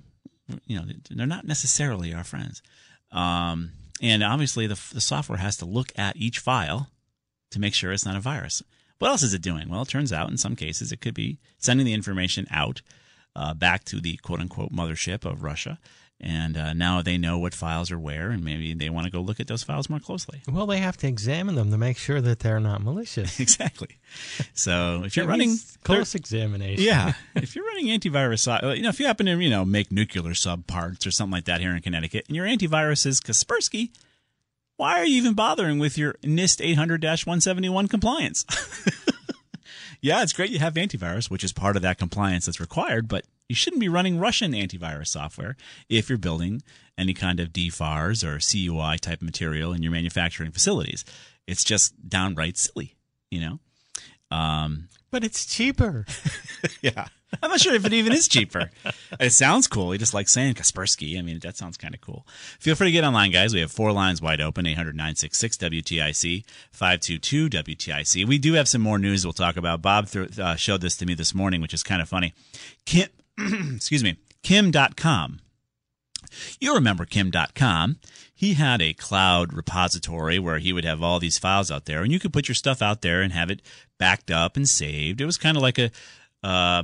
[0.67, 2.63] you know, they're not necessarily our friends.
[3.11, 6.89] Um, and obviously, the, the software has to look at each file
[7.51, 8.63] to make sure it's not a virus.
[9.03, 9.69] What else is it doing?
[9.69, 12.83] Well, it turns out in some cases it could be sending the information out
[13.35, 15.81] uh, back to the quote unquote mothership of Russia.
[16.21, 19.21] And uh, now they know what files are where, and maybe they want to go
[19.21, 20.43] look at those files more closely.
[20.49, 23.41] Well, they have to examine them to make sure that they're not malicious.
[23.41, 23.99] exactly.
[24.55, 26.85] So if you're running close examination.
[26.85, 30.33] yeah, if you're running antivirus, you know, if you happen to you know make nuclear
[30.33, 33.91] subparts or something like that here in Connecticut, and your antivirus is Kaspersky,
[34.83, 38.45] why are you even bothering with your NIST 800-171 compliance?
[40.01, 43.25] yeah, it's great you have antivirus, which is part of that compliance that's required, but
[43.49, 45.57] you shouldn't be running Russian antivirus software
[45.89, 46.65] if you're building
[46.99, 51.05] any kind of DFARS or CUI type material in your manufacturing facilities.
[51.47, 52.97] It's just downright silly,
[53.31, 54.37] you know.
[54.37, 56.07] Um, But it's cheaper.
[56.83, 57.07] yeah.
[57.43, 58.71] I'm not sure if it even is cheaper.
[59.21, 59.93] it sounds cool.
[59.93, 61.19] He just likes saying Kaspersky.
[61.19, 62.27] I mean, that sounds kind of cool.
[62.59, 63.55] Feel free to get online, guys.
[63.55, 68.27] We have four lines wide open 800 966 WTIC, 522 WTIC.
[68.27, 69.83] We do have some more news we'll talk about.
[69.83, 72.35] Bob th- uh, showed this to me this morning, which is kind of funny.
[72.85, 73.09] Kim,
[73.75, 75.39] excuse me, Kim Dotcom.
[76.61, 77.97] You remember Kim Dotcom.
[78.35, 82.11] He had a cloud repository where he would have all these files out there, and
[82.11, 83.63] you could put your stuff out there and have it
[83.99, 85.21] backed up and saved.
[85.21, 85.91] It was kind of like a,
[86.43, 86.83] uh,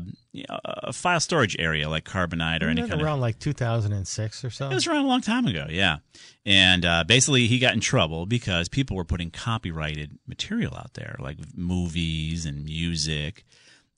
[0.49, 3.07] a file storage area like Carbonite or any Isn't that kind of.
[3.07, 4.71] around like 2006 or so.
[4.71, 5.99] It was around a long time ago, yeah.
[6.47, 11.17] And uh, basically, he got in trouble because people were putting copyrighted material out there,
[11.19, 13.45] like movies and music,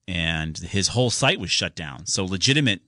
[0.08, 2.06] and his whole site was shut down.
[2.06, 2.80] So legitimate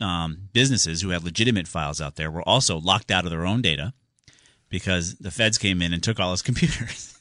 [0.00, 3.60] um, businesses who had legitimate files out there were also locked out of their own
[3.60, 3.92] data
[4.68, 7.18] because the feds came in and took all his computers.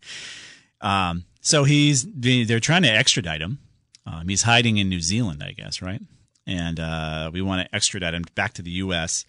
[0.80, 3.58] um, so he's they're trying to extradite him.
[4.06, 6.00] Um, he's hiding in New Zealand, I guess, right?
[6.46, 9.24] And uh, we want to extradite him back to the U.S.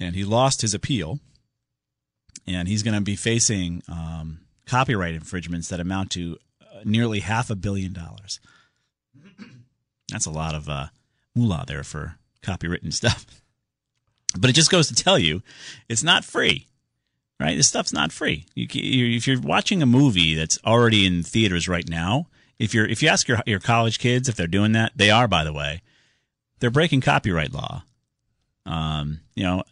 [0.00, 1.20] And he lost his appeal,
[2.46, 7.48] and he's going to be facing um, copyright infringements that amount to uh, nearly half
[7.48, 8.40] a billion dollars.
[10.10, 10.86] That's a lot of uh,
[11.34, 13.26] moolah there for copywritten stuff.
[14.38, 15.40] But it just goes to tell you,
[15.88, 16.66] it's not free,
[17.40, 17.56] right?
[17.56, 18.44] This stuff's not free.
[18.54, 22.26] You, you, if you're watching a movie that's already in theaters right now,
[22.58, 25.28] if you're if you ask your your college kids if they're doing that, they are,
[25.28, 25.82] by the way.
[26.58, 27.82] They're breaking copyright law.
[28.64, 29.62] Um, you know,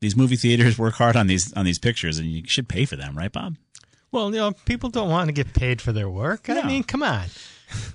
[0.00, 2.96] these movie theaters work hard on these on these pictures, and you should pay for
[2.96, 3.56] them, right, Bob?
[4.10, 6.48] Well, you know, people don't want to get paid for their work.
[6.48, 6.60] No.
[6.60, 7.26] I mean, come on.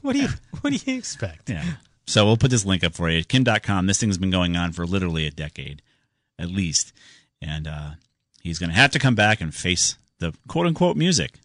[0.02, 0.28] What do you
[0.62, 1.50] What do you expect?
[1.50, 1.64] Yeah.
[2.06, 3.24] So we'll put this link up for you.
[3.24, 3.88] Kim Dotcom.
[3.88, 5.82] This thing's been going on for literally a decade,
[6.40, 6.92] at least.
[7.42, 7.92] And uh,
[8.42, 11.40] he's going to have to come back and face the quote unquote music.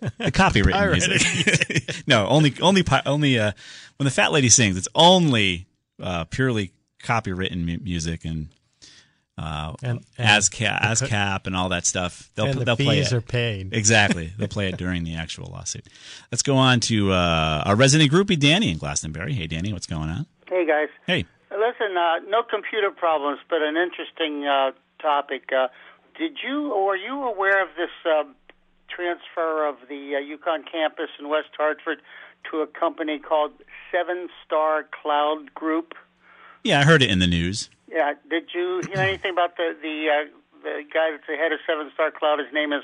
[0.00, 2.02] The copywritten Pirated music.
[2.06, 3.52] no, only only only uh,
[3.98, 5.66] when the fat lady sings, it's only
[6.02, 8.48] uh, purely copywritten mu- music and
[9.38, 12.30] uh, And- and ASCAP, the co- ASCAP and all that stuff.
[12.34, 13.16] They'll and the they'll play fees it.
[13.16, 13.72] are paid.
[13.74, 14.32] Exactly.
[14.36, 15.86] They'll play it during the actual lawsuit.
[16.30, 19.32] Let's go on to uh, our resident groupie, Danny in Glastonbury.
[19.34, 20.26] Hey, Danny, what's going on?
[20.48, 21.24] Hey guys, Hey.
[21.50, 21.96] listen.
[21.96, 25.44] Uh, no computer problems, but an interesting uh, topic.
[25.56, 25.68] Uh,
[26.18, 28.24] did you or were you aware of this uh,
[28.94, 31.98] transfer of the uh, UConn campus in West Hartford
[32.50, 33.52] to a company called
[33.92, 35.94] Seven Star Cloud Group?
[36.64, 37.70] Yeah, I heard it in the news.
[37.90, 38.14] Yeah.
[38.28, 40.28] Did you hear anything about the the uh,
[40.62, 42.38] the guy that's the head of Seven Star Cloud?
[42.38, 42.82] His name is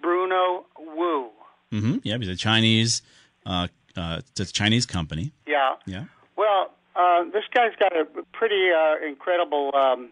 [0.00, 1.30] Bruno Wu.
[1.70, 3.02] hmm Yeah, he's a Chinese,
[3.46, 5.32] uh, uh, it's a Chinese company.
[5.46, 5.74] Yeah.
[5.86, 6.04] Yeah.
[6.36, 10.10] Well, uh, this guy's got a pretty uh, incredible um,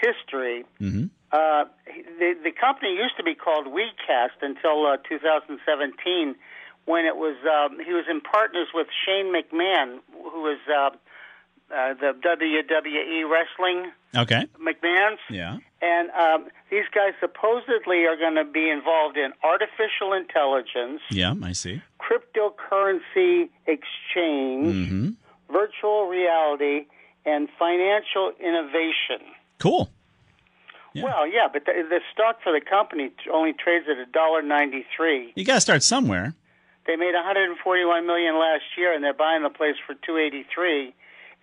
[0.00, 0.64] history.
[0.78, 1.64] hmm Uh,
[2.18, 6.34] the the company used to be called WeCast until uh, 2017,
[6.84, 10.90] when it was um, he was in partners with Shane McMahon, who was uh,
[11.74, 14.44] uh, the WWE wrestling Okay.
[14.60, 15.56] McMahon's, Yeah.
[15.80, 21.52] and um, these guys supposedly are going to be involved in artificial intelligence, Yeah, I
[21.52, 21.80] see.
[21.98, 25.08] cryptocurrency exchange, hmm
[25.50, 26.86] virtual reality,
[27.26, 29.20] and financial innovation.
[29.58, 29.90] Cool.
[30.94, 31.04] Yeah.
[31.04, 34.84] Well, yeah, but the, the stock for the company only trades at a dollar ninety
[34.96, 35.32] three.
[35.34, 36.34] You got to start somewhere.
[36.86, 40.92] They made 141 million last year, and they're buying the place for 283.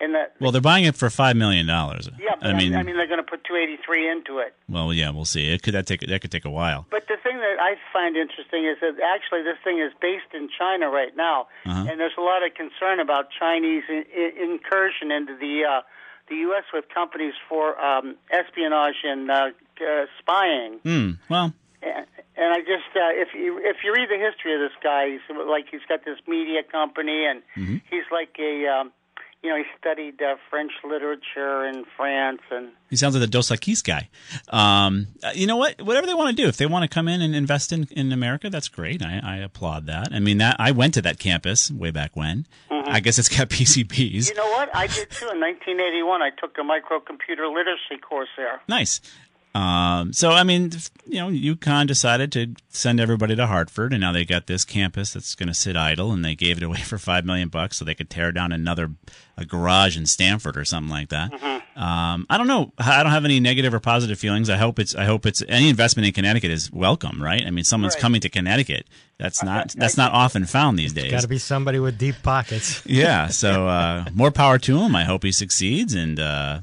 [0.01, 2.09] And that, Well, they're buying it for five million dollars.
[2.19, 4.53] yeah, but I mean, I mean, they're going to put 283 into it.
[4.69, 5.51] well, yeah, we'll see.
[5.51, 6.85] It could that take that could take a while.
[6.89, 10.47] But the thing that I find interesting is that actually this thing is based in
[10.57, 11.85] China right now, Uh-huh.
[11.89, 15.81] and there's a lot of concern about Chinese in, in, incursion into the uh,
[16.29, 16.63] the U.S.
[16.73, 19.49] with companies for um, espionage and uh,
[19.81, 20.79] uh, spying.
[20.83, 21.11] Hmm.
[21.29, 24.77] Well, And, and I just, uh, if you if you read the history of this
[24.83, 27.77] guy, he's like he's got this media company, and Mm-hmm.
[27.89, 28.91] he's like a, um,
[29.43, 33.49] you know, he studied uh, French literature in France, and he sounds like the Dos
[33.49, 34.09] Equis guy.
[34.49, 35.81] Um, uh, you know what?
[35.81, 38.11] Whatever they want to do, if they want to come in and invest in, in
[38.11, 39.01] America, that's great.
[39.01, 40.09] I, I applaud that.
[40.11, 42.45] I mean, that I went to that campus way back when.
[42.89, 44.29] I guess it's got PCBs.
[44.29, 44.75] you know what?
[44.75, 45.29] I did too.
[45.29, 48.61] In 1981, I took a microcomputer literacy course there.
[48.67, 48.99] Nice.
[49.55, 50.71] Um, so I mean,
[51.07, 55.13] you know, UConn decided to send everybody to Hartford, and now they got this campus
[55.13, 57.85] that's going to sit idle, and they gave it away for five million bucks so
[57.85, 58.91] they could tear down another
[59.37, 61.31] a garage in Stamford or something like that.
[61.75, 62.73] Um, I don't know.
[62.77, 64.49] I don't have any negative or positive feelings.
[64.49, 64.93] I hope it's.
[64.95, 67.43] I hope it's any investment in Connecticut is welcome, right?
[67.45, 68.01] I mean, someone's Right.
[68.01, 68.85] coming to Connecticut.
[69.17, 69.73] That's not.
[69.77, 71.09] That's not often found these days.
[71.11, 72.85] Got to be somebody with deep pockets.
[72.85, 73.27] Yeah.
[73.27, 74.95] So uh, more power to him.
[74.95, 76.59] I hope he succeeds, and uh,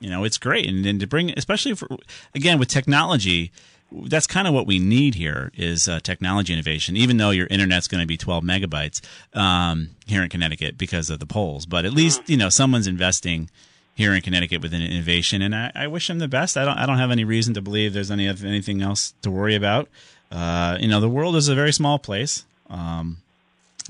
[0.00, 0.66] you know it's great.
[0.66, 1.88] And, and to bring, especially for
[2.34, 3.52] again with technology,
[3.92, 6.96] that's kind of what we need here is uh, technology innovation.
[6.96, 9.00] Even though your internet's going to be 12 megabytes
[9.36, 13.50] um, here in Connecticut because of the poles, but at least you know someone's investing
[13.94, 16.56] here in Connecticut with an innovation, and I, I wish him the best.
[16.56, 16.78] I don't.
[16.78, 19.88] I don't have any reason to believe there's any anything else to worry about.
[20.30, 22.44] Uh, you know, the world is a very small place.
[22.68, 23.18] Um,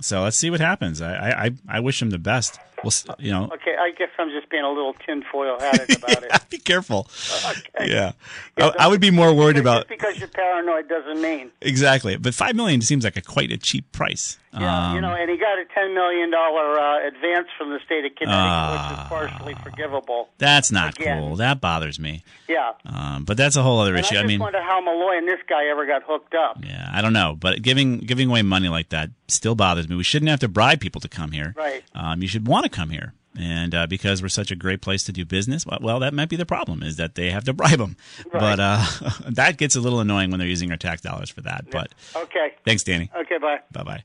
[0.01, 1.01] so let's see what happens.
[1.01, 2.59] I, I, I wish him the best.
[2.85, 6.33] We'll, you know, Okay, I guess I'm just being a little tinfoil hatted about it.
[6.51, 7.09] be careful.
[7.49, 7.91] Okay.
[7.91, 8.13] Yeah,
[8.59, 11.51] I, I would be more worried about Just because you're paranoid doesn't mean.
[11.61, 12.17] exactly.
[12.17, 14.39] But five million seems like a quite a cheap price.
[14.53, 17.79] Yeah, you Um, know, and he got a ten million dollar uh, advance from the
[17.85, 18.89] state of Connecticut, Ah.
[18.91, 20.29] which is partially forgivable.
[20.39, 21.21] that's not Again.
[21.21, 21.37] cool.
[21.37, 22.23] That bothers me.
[22.49, 24.15] Yeah, Um, but that's a whole other and issue.
[24.15, 26.59] I I, just mean, wonder how Malloy and this guy ever got hooked up.
[26.65, 27.37] yeah, I don't know.
[27.39, 29.97] But giving giving away money like that still bothers me.
[29.97, 31.53] We shouldn't have to bribe people to come here.
[31.57, 31.83] Right.
[31.95, 33.15] Um, you should want to come here.
[33.39, 36.31] And uh, because we're such a great place to do business, well, well, that might
[36.31, 37.97] be the problem is that they have to bribe them.
[38.33, 38.85] But uh,
[39.29, 41.67] that gets a little annoying when they're using our tax dollars for that.
[41.71, 43.11] But Okay, thanks, Danny.
[43.15, 43.59] okay, bye.
[43.73, 44.05] Bye bye.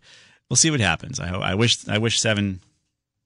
[0.50, 1.18] We'll see what happens.
[1.20, 1.42] I hope.
[1.44, 1.88] I wish.
[1.88, 2.60] I wish seven,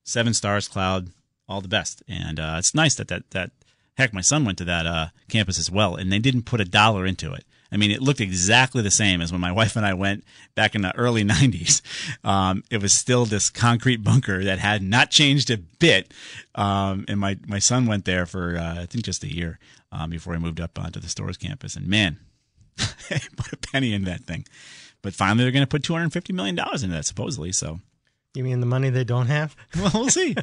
[0.04, 1.10] seven stars cloud
[1.50, 2.04] all the best.
[2.08, 3.50] And uh, it's nice that that that
[3.98, 6.65] heck, my son went to that uh, campus as well, and they didn't put a
[6.65, 7.43] dollar into it.
[7.75, 10.23] I mean, it looked exactly the same as when my wife and I went
[10.55, 11.81] back in the early '90s.
[12.23, 16.13] Um, it was still this concrete bunker that had not changed a bit.
[16.55, 19.59] Um, and my my son went there for uh, I think just a year
[19.91, 21.75] um, before he moved up onto the Storrs campus.
[21.75, 22.17] And man,
[22.77, 24.45] put a penny in that thing.
[25.01, 27.51] But finally, they're going to put two hundred fifty million dollars into that, supposedly.
[27.51, 27.81] So,
[28.36, 29.56] You mean the money they don't have?
[29.76, 30.36] well, we'll see.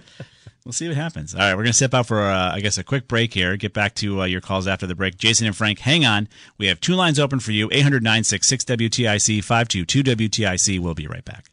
[0.65, 1.35] we'll see what happens.
[1.35, 3.57] All right, we're going to step out for, uh, I guess, a quick break here.
[3.57, 5.19] Get back to uh, your calls after the break.
[5.19, 6.27] Jason and Frank, hang on.
[6.57, 10.81] We have two lines open for you: 800 966 WTIC 522 WTIC.
[10.81, 11.51] We'll be right back.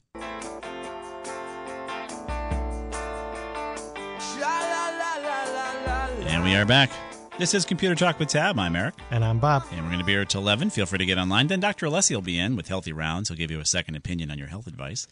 [6.25, 6.89] And we are back.
[7.38, 8.58] This is Computer Talk with Tab.
[8.60, 8.95] I'm Eric.
[9.12, 9.63] And I'm Bob.
[9.71, 10.69] And we're going to be here till 11.
[10.69, 11.47] Feel free to get online.
[11.47, 11.88] Then Dr.
[11.88, 13.30] Alessi will be in with Healthy Rounds.
[13.30, 15.08] He'll give you a second opinion on your health advice.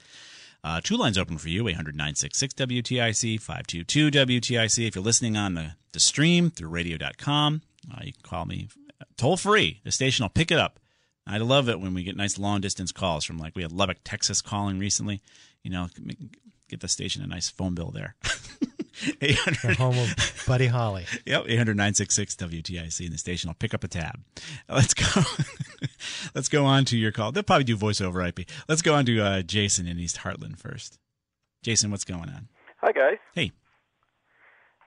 [0.63, 4.88] Uh, two lines open for you 800 966 WTIC, 522 WTIC.
[4.88, 7.62] If you're listening on the, the stream through radio.com,
[7.93, 8.67] uh, you can call me
[9.17, 9.82] toll free.
[9.84, 10.80] The station will pick it up.
[11.26, 13.98] I love it when we get nice long distance calls from like we had Lubbock,
[14.04, 15.22] Texas calling recently.
[15.62, 15.88] You know,
[16.70, 18.15] get the station a nice phone bill there.
[19.22, 21.06] 800 The home of Buddy Holly.
[21.26, 24.22] Yep, 800 966 WTIC, and the station will pick up a tab.
[24.70, 25.06] Let's go.
[26.36, 27.31] Let's go on to your call.
[27.31, 28.47] They'll probably do voiceover IP.
[28.67, 30.99] Let's go on to uh, Jason in East Hartland first.
[31.63, 32.47] Jason, what's going on?
[32.81, 33.17] Hi, guys.
[33.33, 33.51] Hey,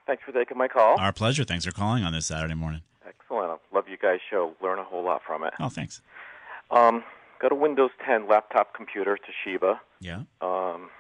[0.07, 0.99] Thanks for taking my call.
[0.99, 1.45] our pleasure.
[1.45, 2.81] Thanks for calling on this Saturday morning.
[3.07, 3.51] Excellent.
[3.51, 4.55] I love you guys' show.
[4.63, 5.53] Learn a whole lot from it.
[5.61, 6.03] Oh, thanks.
[6.71, 7.05] Um,
[7.41, 10.23] got a Windows 10 laptop computer, Toshiba, Yeah.
[10.41, 10.91] um,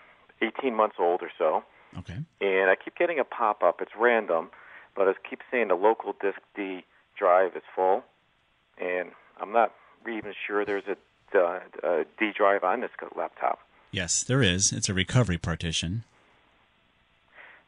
[0.42, 1.64] 18 months old or so,
[1.98, 2.18] Okay.
[2.40, 3.80] and I keep getting a pop-up.
[3.80, 4.50] It's random,
[4.94, 6.84] but it keeps saying the local disk D
[7.18, 8.04] drive is full,
[8.78, 9.72] and I'm not
[10.09, 13.61] even sure there's a, uh, a D drive on this laptop.
[13.90, 14.72] Yes, there is.
[14.72, 16.05] It's a recovery partition.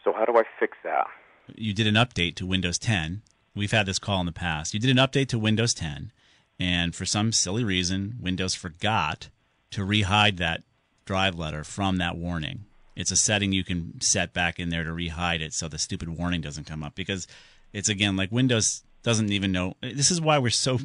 [0.04, 1.06] So how do I fix that?
[1.54, 3.22] You did an update to Windows 10.
[3.54, 4.72] We've had this call in the past.
[4.72, 6.10] You did an update to Windows 10,
[6.58, 9.28] and for some silly reason, Windows forgot
[9.72, 10.62] to rehide that
[11.04, 12.64] drive letter from that warning.
[12.94, 16.10] It's a setting you can set back in there to rehide it so the stupid
[16.10, 17.26] warning doesn't come up because
[17.72, 19.74] it's again like Windows doesn't even know.
[19.80, 20.78] This is why we're so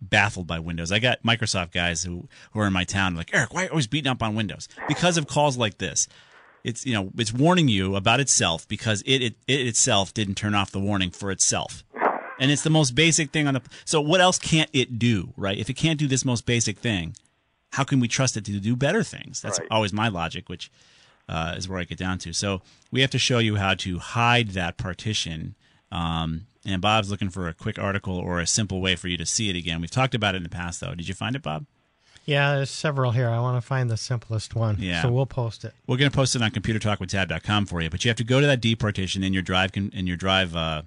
[0.00, 0.90] baffled by Windows.
[0.92, 3.70] I got Microsoft guys who, who are in my town like, Eric, why are you
[3.70, 4.68] always beating up on Windows?
[4.88, 6.08] Because of calls like this.
[6.62, 10.54] It's you know it's warning you about itself because it, it it itself didn't turn
[10.54, 11.84] off the warning for itself.
[12.38, 15.56] And it's the most basic thing on the so what else can't it do, right?
[15.58, 17.14] If it can't do this most basic thing,
[17.72, 19.40] how can we trust it to do better things?
[19.40, 19.68] That's Right.
[19.70, 20.70] always my logic, which
[21.30, 22.32] uh, is where I get down to.
[22.34, 25.54] So we have to show you how to hide that partition.
[25.90, 29.26] Um, and Bob's looking for a quick article or a simple way for you to
[29.26, 29.80] see it again.
[29.80, 30.94] We've talked about it in the past, though.
[30.94, 31.66] Did you find it, Bob?
[32.26, 33.28] Yeah, there's several here.
[33.28, 34.76] I want to find the simplest one.
[34.78, 35.02] Yeah.
[35.02, 35.72] So we'll post it.
[35.86, 38.46] We're going to post it on computertalkwithtab.com for you, but you have to go to
[38.46, 40.82] that D partition in your drive con- in your drive uh,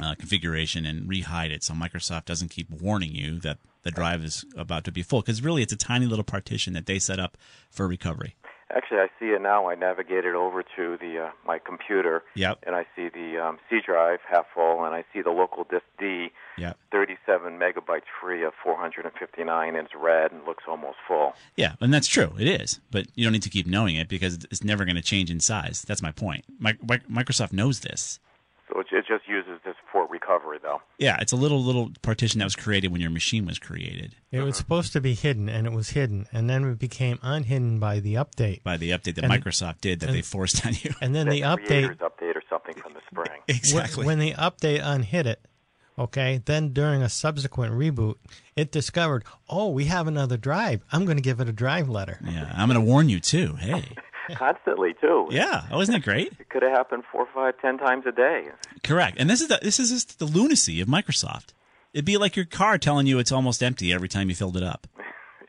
[0.00, 4.44] uh, configuration and rehide it, so Microsoft doesn't keep warning you that the drive is
[4.56, 5.20] about to be full.
[5.20, 7.36] Because really, it's a tiny little partition that they set up
[7.70, 8.34] for recovery.
[8.74, 9.68] Actually, I see it now.
[9.68, 12.60] I navigated over to the uh, my computer, Yep.
[12.66, 15.84] and I see the um, C drive half full, and I see the local disk
[15.98, 16.78] D, Yep.
[16.90, 21.34] 37 megabytes free of 459, and it's red and looks almost full.
[21.56, 22.32] Yeah, and that's true.
[22.38, 25.02] It is, but you don't need to keep knowing it because it's never going to
[25.02, 25.82] change in size.
[25.86, 26.44] That's my point.
[26.58, 28.20] Mi- Mi- Microsoft knows this.
[28.72, 30.80] So it, it just uses this for recovery, though.
[30.98, 34.40] Yeah, it's a little little partition that was created when your machine was created It
[34.40, 34.58] was uh-huh.
[34.58, 38.14] supposed to be hidden, and it was hidden, and then it became unhidden by the
[38.14, 38.62] update.
[38.62, 40.94] by the update that And- Microsoft did that and- they forced on you.
[41.00, 43.40] And then the update, update or something from the spring.
[43.46, 44.06] when, exactly.
[44.06, 45.46] when the update unhid it,
[45.98, 48.14] okay, then during a subsequent reboot,
[48.56, 50.82] it discovered, oh, we have another drive.
[50.92, 52.18] I'm going to give it a drive letter.
[52.24, 53.56] yeah, I'm going to warn you too.
[53.56, 53.84] Hey,
[54.34, 55.28] Constantly, too.
[55.30, 56.32] yeah, oh, isn't it great?
[56.38, 58.48] It could have happened four, five, ten times a day.
[58.82, 59.16] Correct.
[59.18, 61.52] And this is the, this is just the lunacy of Microsoft.
[61.92, 64.62] It'd be like your car telling you it's almost empty every time you filled it
[64.62, 64.86] up.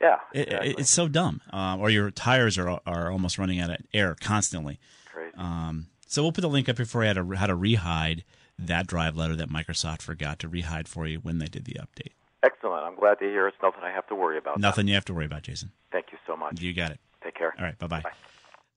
[0.01, 0.69] Yeah, exactly.
[0.71, 1.39] it- it's so dumb.
[1.53, 4.78] Um, or your tires are are almost running out of air constantly.
[5.05, 5.32] crazy.
[5.38, 8.24] Um, so we'll put the link up here for you how to, how to rehide
[8.59, 12.11] that drive letter that Microsoft forgot to rehide for you when they did the update.
[12.43, 12.84] Excellent.
[12.84, 14.59] I'm glad to hear it's nothing I have to worry about.
[14.59, 14.67] now.
[14.67, 15.71] Nothing you have to worry about, Jason.
[15.93, 16.59] Thank you so much.
[16.59, 16.99] You got it.
[17.24, 17.53] Take care.
[17.57, 18.03] All right, bye bye.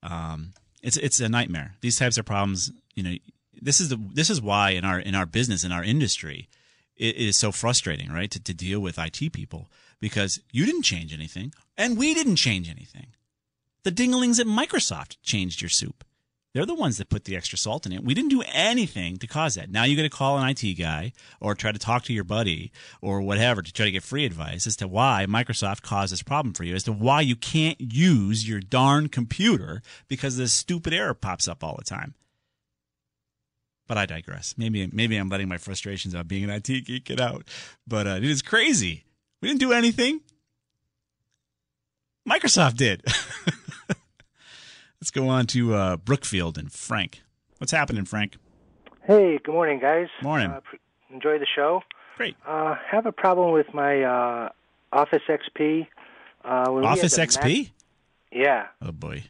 [0.06, 0.52] Um,
[0.82, 1.74] it's it's a nightmare.
[1.80, 3.16] These types of problems, you know,
[3.60, 6.48] this is the this is why in our in our business in our industry,
[6.96, 8.30] it is so frustrating, right?
[8.30, 9.68] To to deal with IT people
[10.00, 13.08] because you didn't change anything and we didn't change anything.
[13.82, 16.04] The dinglings at Microsoft changed your soup.
[16.56, 18.02] They're the ones that put the extra salt in it.
[18.02, 19.70] We didn't do anything to cause that.
[19.70, 22.72] Now you got to call an IT guy or try to talk to your buddy
[23.02, 26.54] or whatever to try to get free advice as to why Microsoft caused this problem
[26.54, 31.12] for you, as to why you can't use your darn computer because this stupid error
[31.12, 32.14] pops up all the time.
[33.86, 34.54] But I digress.
[34.56, 37.46] Maybe maybe I'm letting my frustrations about being an IT geek get out.
[37.86, 39.04] But uh, it is crazy.
[39.42, 40.22] We didn't do anything.
[42.26, 43.04] Microsoft did.
[45.06, 47.22] Let's go on to uh, Brookfield and Frank.
[47.58, 48.38] What's happening, Frank?
[49.04, 50.08] Hey, good morning, guys.
[50.20, 50.50] Morning.
[50.50, 50.58] Uh,
[51.10, 51.82] enjoy the show.
[52.16, 52.34] Great.
[52.44, 54.48] Uh, have a problem with my uh,
[54.92, 55.86] Office XP.
[56.44, 56.48] Uh,
[56.84, 57.44] Office XP?
[57.66, 57.72] Mac-
[58.32, 59.22] yeah, Oh boy.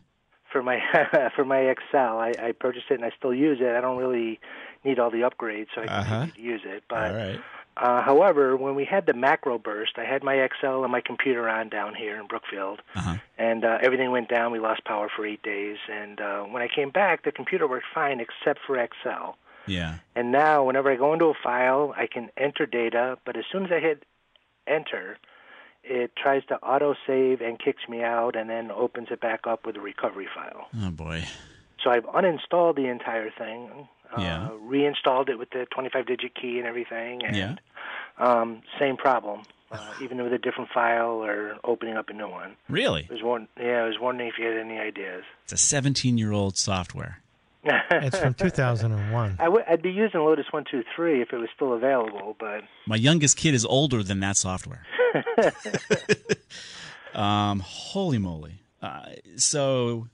[0.51, 0.79] for my
[1.37, 3.77] for my Excel, I, I purchased it and I still use it.
[3.77, 4.41] I don't really
[4.83, 6.27] need all the upgrades, so I Uh-huh.
[6.37, 6.85] use it.
[6.89, 7.41] But All right.
[7.77, 11.49] Uh, however, when we had the macro burst, I had my Excel and my computer
[11.49, 13.17] on down here in Brookfield, Uh-huh.
[13.39, 14.53] and uh, everything went down.
[14.53, 17.87] We lost power for eight days, and uh, when I came back, the computer worked
[17.95, 19.37] fine except for Excel.
[19.67, 19.97] Yeah.
[20.15, 23.67] And now, whenever I go into a file, I can enter data, but as soon
[23.67, 24.05] as I hit
[24.67, 25.19] enter,
[25.85, 29.67] it tries to auto save and kicks me out and then opens it back up
[29.67, 30.67] with a recovery file.
[30.83, 31.25] Oh boy.
[31.83, 33.87] So I've uninstalled the entire thing,
[34.17, 34.49] uh, Yeah.
[34.61, 37.55] reinstalled it with the 25 digit key and everything, and Yeah.
[38.19, 39.43] um, same problem.
[39.69, 42.55] Uh, even with a different file or opening up a new one.
[42.69, 43.05] Really?
[43.11, 45.25] I was won- yeah, I was wondering if you had any ideas.
[45.43, 47.21] It's a 17 year old software.
[47.91, 49.37] It's from 2001.
[49.41, 53.37] I w- I'd be using Lotus 123 if it was still available, but My youngest
[53.37, 54.87] kid is older than that software.
[57.15, 58.63] um, holy moly.
[58.81, 60.07] Uh, so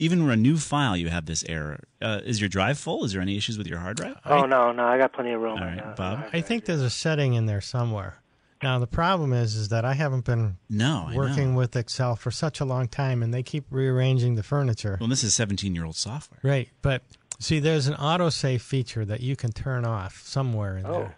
[0.00, 1.78] even with a new file, you have this error.
[2.02, 3.04] Uh, is your drive full?
[3.04, 4.16] Is there any issues with your hard drive?
[4.24, 5.58] oh no, no, I got plenty of room.
[5.58, 5.94] All right right, now.
[5.94, 6.24] Bob.
[6.32, 8.16] I think there's a setting in there somewhere.
[8.62, 12.60] Now the problem is, is that I haven't been No, working with Excel for such
[12.60, 14.98] a long time, and they keep rearranging the furniture.
[15.00, 16.40] Well, this is 17 year old software.
[16.42, 17.02] Right, but
[17.38, 21.16] see, there's an autosave feature that you can turn off somewhere in Oh, there.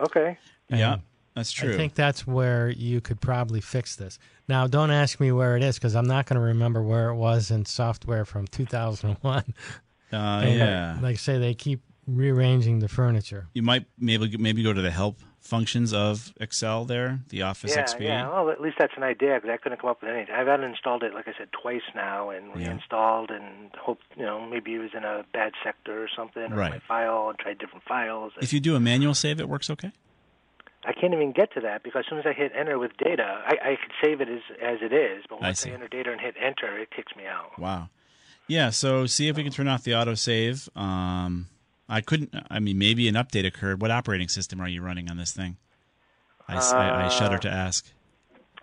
[0.00, 0.38] okay.
[0.68, 1.02] Yeah, And
[1.34, 1.72] that's true.
[1.74, 4.18] I think that's where you could probably fix this.
[4.48, 7.16] Now, don't ask me where it is because I'm not going to remember where it
[7.16, 9.34] was in software from 2001.
[9.36, 9.42] uh,
[10.12, 10.98] And, yeah.
[11.02, 13.48] Like say, they keep rearranging the furniture.
[13.54, 17.82] you might maybe maybe go to the help functions of Excel there, the Office yeah,
[17.84, 18.00] XP?
[18.00, 18.28] yeah.
[18.28, 20.34] Well, at least that's an idea because I couldn't come up with anything.
[20.34, 22.68] I've uninstalled it, like I said, twice now, and Yeah.
[22.68, 26.56] reinstalled, and hope you know maybe it was in a bad sector or something, or
[26.56, 26.70] Right.
[26.72, 28.32] my file, and tried different files.
[28.40, 29.92] If you do a manual save, it works okay.
[30.86, 33.42] I can't even get to that because as soon as I hit enter with data,
[33.46, 35.70] I, I could save it as as it is, but I once I, see.
[35.74, 37.58] enter data and hit enter, it kicks me out.
[37.58, 37.88] Wow.
[38.46, 40.68] Yeah, so see if we can turn off the autosave.
[40.76, 41.46] Um,
[41.88, 42.34] I couldn't.
[42.50, 43.80] I mean, maybe an update occurred.
[43.80, 45.56] What operating system are you running on this thing?
[46.46, 47.86] I shudder Uh, to ask.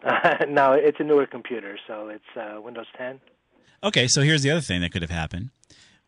[0.47, 3.19] no, it's a newer computer, so it's uh, Windows 10.
[3.83, 5.49] Okay, so here's the other thing that could have happened.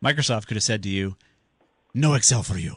[0.04, 1.16] Microsoft could have said to you,
[1.92, 2.76] "No Excel for you."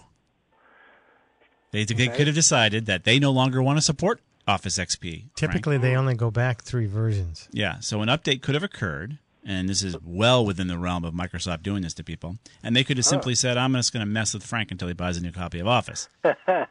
[1.72, 5.26] They, they could have decided that they no longer want to support Office XP.
[5.36, 7.50] Typically, they only go back three versions.
[7.52, 11.14] Yeah, so an update could have occurred, and this is well within the realm of
[11.14, 12.38] Microsoft doing this to people.
[12.64, 14.94] And they could have simply said, "I'm just going to mess with Frank until he
[14.94, 16.66] buys a new copy of Office." well,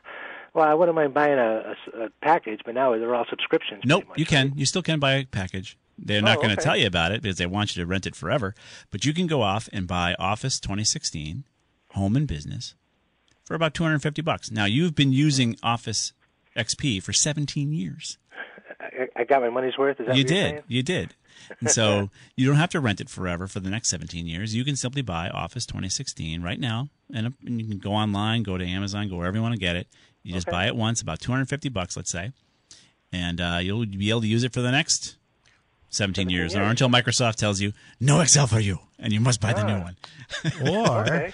[0.56, 3.82] I wouldn't mind buying a, a- a package, but now they're all subscriptions.
[3.84, 4.52] Nope, you can.
[4.56, 5.76] You still can buy a package.
[5.98, 6.62] They're not Oh, going to okay.
[6.64, 8.54] tell you about it because they want you to rent it forever.
[8.90, 11.44] But you can go off and buy Office 2016,
[11.92, 12.74] Home and Business,
[13.46, 14.50] for about 250 bucks.
[14.50, 16.12] Now you've been using Office
[16.56, 18.18] XP for 17 years.
[18.80, 20.00] I, I got my money's worth.
[20.00, 20.50] Is that you what you're did.
[20.50, 20.62] saying?
[20.68, 21.14] You did.
[21.60, 24.54] And so you don't have to rent it forever for the next 17 years.
[24.54, 28.58] You can simply buy Office 2016 right now, and, and you can go online, go
[28.58, 29.86] to Amazon, go wherever you want to get it.
[30.22, 30.56] You just Okay.
[30.56, 32.32] buy it once, about 250 bucks, let's say,
[33.12, 35.16] and uh, you'll be able to use it for the next
[35.90, 39.52] 17 years, or until Microsoft tells you no Excel for you, and you must buy
[39.52, 39.82] the new Ah.
[39.82, 39.96] one.
[40.72, 41.32] Or Okay.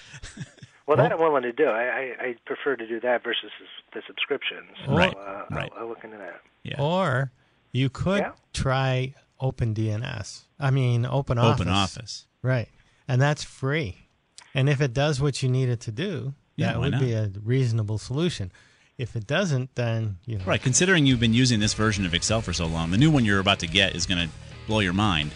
[0.96, 1.64] Well, that I'm willing to do.
[1.66, 3.50] I, I, I prefer to do that versus
[3.94, 4.68] the subscriptions.
[4.86, 5.70] So, Right, Uh, right.
[5.76, 6.40] I'll, I'll look into that.
[6.62, 6.80] Yeah.
[6.80, 7.32] or
[7.72, 8.32] you could Yeah.
[8.52, 10.42] try OpenDNS.
[10.60, 11.60] I mean, Open Office.
[11.60, 12.26] Open Office.
[12.42, 12.68] Right.
[13.08, 14.08] And that's free.
[14.54, 17.00] And if it does what you need it to do, Yeah, that would not?
[17.00, 18.52] be a reasonable solution.
[18.98, 20.44] If it doesn't, then you know.
[20.44, 20.62] Right.
[20.62, 23.40] Considering you've been using this version of Excel for so long, the new one you're
[23.40, 24.32] about to get is going to
[24.66, 25.32] blow your mind.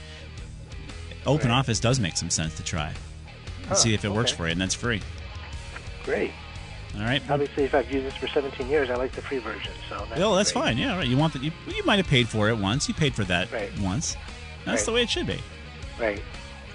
[1.25, 1.57] Open Right.
[1.59, 2.93] Office does make some sense to try.
[3.69, 5.01] And see if it works for you, and that's free.
[6.07, 6.31] Great.
[6.97, 7.21] All right.
[7.29, 9.73] Obviously, if I've used this for 17 years, I like the free version.
[9.91, 10.63] So that's Well, that's great.
[10.65, 10.79] fine.
[10.79, 11.07] Yeah, right.
[11.07, 11.43] You want that?
[11.43, 12.89] You, you might have paid for it once.
[12.89, 13.71] You paid for that Right.
[13.81, 14.17] once.
[14.65, 14.87] That's Right.
[14.87, 15.39] the way it should be.
[16.01, 16.23] Right.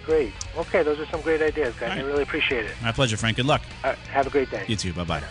[0.06, 0.32] Great.
[0.58, 1.90] Okay, those are some great ideas, guys.
[1.90, 2.00] Right.
[2.00, 2.72] I really appreciate it.
[2.84, 3.38] My pleasure, Frank.
[3.38, 3.62] Good luck.
[4.12, 4.64] Have a great day.
[4.68, 4.94] You too.
[4.94, 5.24] Bye bye.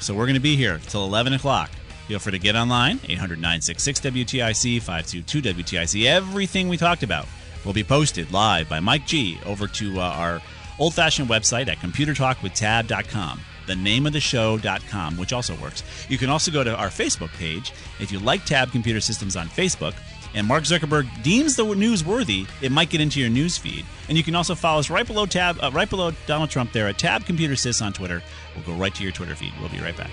[0.00, 1.70] So we're going to be here till 11 o'clock.
[2.06, 6.06] Feel free to get online, 800 966 WTIC, 522 WTIC.
[6.06, 7.26] Everything we talked about
[7.64, 10.40] will be posted live by Mike G over to uh, our
[10.78, 13.40] old fashioned website at computertalkwithtab.com.
[13.66, 15.82] The name of the show.com, which also works.
[16.08, 17.72] You can also go to our Facebook page.
[18.00, 19.94] If you like Tab Computer Systems on Facebook,
[20.34, 23.84] and Mark Zuckerberg deems the news worthy, it might get into your news feed.
[24.08, 26.88] And you can also follow us right below Tab, uh, right below Donald Trump there
[26.88, 28.22] at Tab Computer Sys on Twitter.
[28.54, 29.52] We'll go right to your Twitter feed.
[29.60, 30.10] We'll be right back.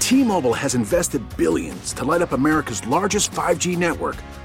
[0.00, 4.16] T-Mobile has invested billions to light up America's largest 5G network